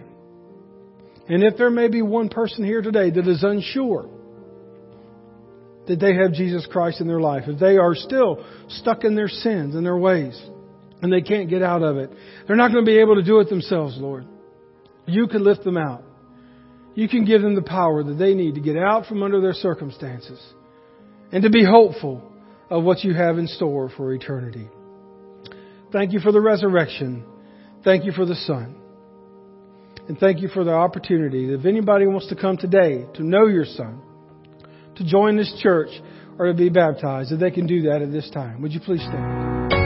And 1.33 1.43
if 1.43 1.57
there 1.57 1.71
may 1.71 1.89
be 1.89 2.03
one 2.03 2.29
person 2.29 2.63
here 2.63 2.83
today 2.83 3.09
that 3.09 3.27
is 3.27 3.43
unsure 3.43 4.07
that 5.87 5.99
they 5.99 6.15
have 6.15 6.35
Jesus 6.35 6.67
Christ 6.71 7.01
in 7.01 7.09
their 7.09 7.21
life, 7.21 7.45
if 7.47 7.59
they 7.59 7.79
are 7.79 7.95
still 7.95 8.45
stuck 8.69 9.03
in 9.03 9.15
their 9.15 9.29
sins 9.29 9.75
and 9.75 9.83
their 9.83 9.97
ways, 9.97 10.39
and 11.01 11.11
they 11.11 11.23
can't 11.23 11.49
get 11.49 11.63
out 11.63 11.83
of 11.83 11.97
it. 11.97 12.11
They're 12.47 12.55
not 12.55 12.71
going 12.71 12.85
to 12.85 12.89
be 12.89 12.99
able 12.99 13.15
to 13.15 13.23
do 13.23 13.41
it 13.41 13.49
themselves, 13.49 13.97
Lord. 13.97 14.27
You 15.07 15.27
can 15.27 15.43
lift 15.43 15.65
them 15.65 15.79
out. 15.79 16.05
You 16.95 17.09
can 17.09 17.25
give 17.25 17.41
them 17.41 17.55
the 17.55 17.63
power 17.63 18.05
that 18.05 18.19
they 18.19 18.35
need 18.35 18.57
to 18.57 18.61
get 18.61 18.77
out 18.77 19.07
from 19.07 19.23
under 19.23 19.41
their 19.41 19.55
circumstances 19.55 20.39
and 21.33 21.45
to 21.45 21.49
be 21.49 21.65
hopeful 21.65 22.31
of 22.69 22.85
what 22.85 23.05
you 23.05 23.15
have 23.15 23.39
in 23.39 23.47
store 23.47 23.89
for 23.97 24.13
eternity. 24.13 24.69
Thank 25.93 26.13
you 26.13 26.21
for 26.21 26.31
the 26.31 26.43
resurrection. 26.43 27.25
Thank 27.85 28.05
you 28.05 28.13
for 28.13 28.27
the 28.27 28.37
Son. 28.37 28.82
And 30.09 30.19
thank 30.19 30.41
you 30.41 30.49
for 30.49 30.65
the 30.65 30.73
opportunity. 30.73 31.53
If 31.53 31.65
anybody 31.65 32.07
wants 32.07 32.29
to 32.29 32.37
come 32.37 32.57
today 32.57 33.07
to 33.15 33.23
know 33.23 33.47
your 33.47 33.65
Son, 33.65 34.01
to 34.97 35.05
join 35.05 35.37
this 35.37 35.53
church, 35.63 35.91
or 36.39 36.47
to 36.47 36.55
be 36.55 36.69
baptized, 36.69 37.31
that 37.31 37.37
they 37.37 37.51
can 37.51 37.67
do 37.67 37.83
that 37.83 38.03
at 38.03 38.11
this 38.11 38.29
time. 38.31 38.63
Would 38.63 38.73
you 38.73 38.81
please 38.81 39.03
stand? 39.03 39.82